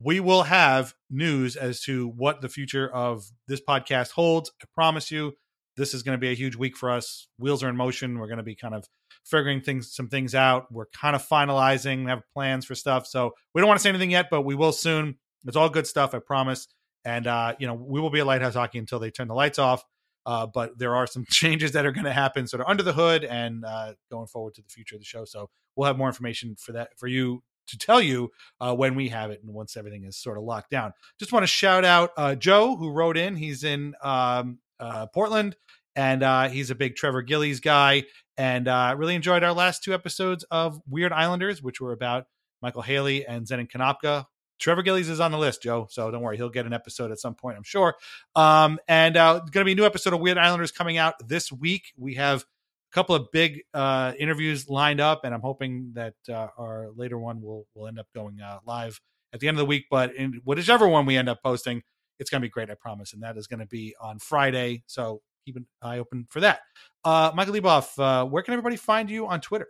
[0.00, 5.10] we will have news as to what the future of this podcast holds i promise
[5.12, 5.32] you
[5.76, 7.28] this is going to be a huge week for us.
[7.38, 8.18] Wheels are in motion.
[8.18, 8.86] We're going to be kind of
[9.24, 10.70] figuring things, some things out.
[10.70, 13.06] We're kind of finalizing, have plans for stuff.
[13.06, 15.16] So we don't want to say anything yet, but we will soon.
[15.46, 16.68] It's all good stuff, I promise.
[17.04, 19.58] And uh, you know, we will be at Lighthouse Hockey until they turn the lights
[19.58, 19.84] off.
[20.26, 22.92] Uh, but there are some changes that are going to happen sort of under the
[22.92, 25.24] hood and uh, going forward to the future of the show.
[25.24, 28.30] So we'll have more information for that for you to tell you
[28.60, 30.92] uh, when we have it and once everything is sort of locked down.
[31.18, 33.36] Just want to shout out uh, Joe who wrote in.
[33.36, 35.56] He's in um, uh, Portland
[35.96, 38.04] and uh, he's a big Trevor Gillies guy.
[38.36, 42.26] And uh, really enjoyed our last two episodes of Weird Islanders, which were about
[42.60, 44.26] Michael Haley and Zenon Konopka.
[44.58, 45.86] Trevor Gillies is on the list, Joe.
[45.90, 47.94] So don't worry, he'll get an episode at some point, I'm sure.
[48.34, 51.52] Um, and uh, going to be a new episode of Weird Islanders coming out this
[51.52, 51.92] week.
[51.96, 56.48] We have a couple of big uh, interviews lined up, and I'm hoping that uh,
[56.58, 59.00] our later one will will end up going uh, live
[59.32, 59.86] at the end of the week.
[59.90, 61.82] But in whichever one we end up posting,
[62.18, 63.12] it's going to be great, I promise.
[63.12, 64.84] And that is going to be on Friday.
[64.86, 66.60] So keep an eye open for that.
[67.04, 69.68] Uh, Michael Leboff, uh, where can everybody find you on Twitter?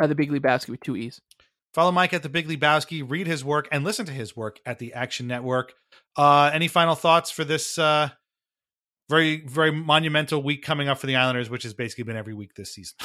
[0.00, 1.20] Uh, the Big Lebowski with two E's.
[1.72, 4.78] Follow Mike at the Big Lebowski, read his work, and listen to his work at
[4.78, 5.74] the Action Network.
[6.16, 8.08] Uh, any final thoughts for this uh,
[9.08, 12.54] very, very monumental week coming up for the Islanders, which has basically been every week
[12.54, 12.96] this season?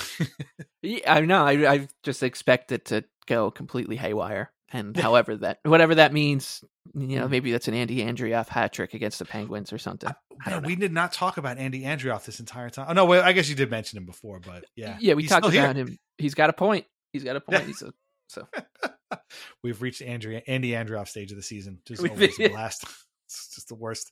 [0.81, 1.45] yeah, I know.
[1.45, 4.51] I, I just expect it to go completely haywire.
[4.71, 6.63] And however that, whatever that means,
[6.95, 10.11] you know, maybe that's an Andy Andreoff hat trick against the Penguins or something.
[10.45, 12.87] Man, we did not talk about Andy Andreoff this entire time.
[12.89, 15.29] Oh no, well, I guess you did mention him before, but yeah, yeah, we He's
[15.29, 15.85] talked about here.
[15.85, 15.97] him.
[16.17, 16.85] He's got a point.
[17.13, 17.63] He's got a point.
[17.63, 17.93] He's a,
[18.27, 18.47] so
[19.63, 21.79] We've reached Andrew Andy Andreoff stage of the season.
[21.85, 22.85] Just always a blast.
[23.25, 24.11] It's just the worst.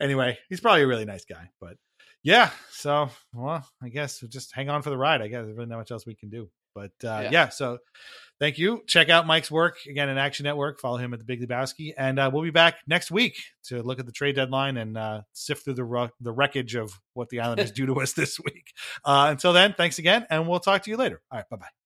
[0.00, 1.76] Anyway, he's probably a really nice guy, but
[2.22, 2.50] yeah.
[2.70, 5.20] So, well, I guess we'll just hang on for the ride.
[5.20, 6.48] I guess there's really not much else we can do.
[6.74, 7.30] But uh, yeah.
[7.30, 7.48] Yeah.
[7.50, 7.78] so
[8.40, 8.82] thank you.
[8.86, 10.80] Check out Mike's work again at Action Network.
[10.80, 13.98] Follow him at the Big Lebowski, and uh, we'll be back next week to look
[13.98, 17.40] at the trade deadline and uh, sift through the ru- the wreckage of what the
[17.40, 18.72] Islanders do to us this week.
[19.04, 21.20] Uh, until then, thanks again, and we'll talk to you later.
[21.30, 21.81] All right, bye bye.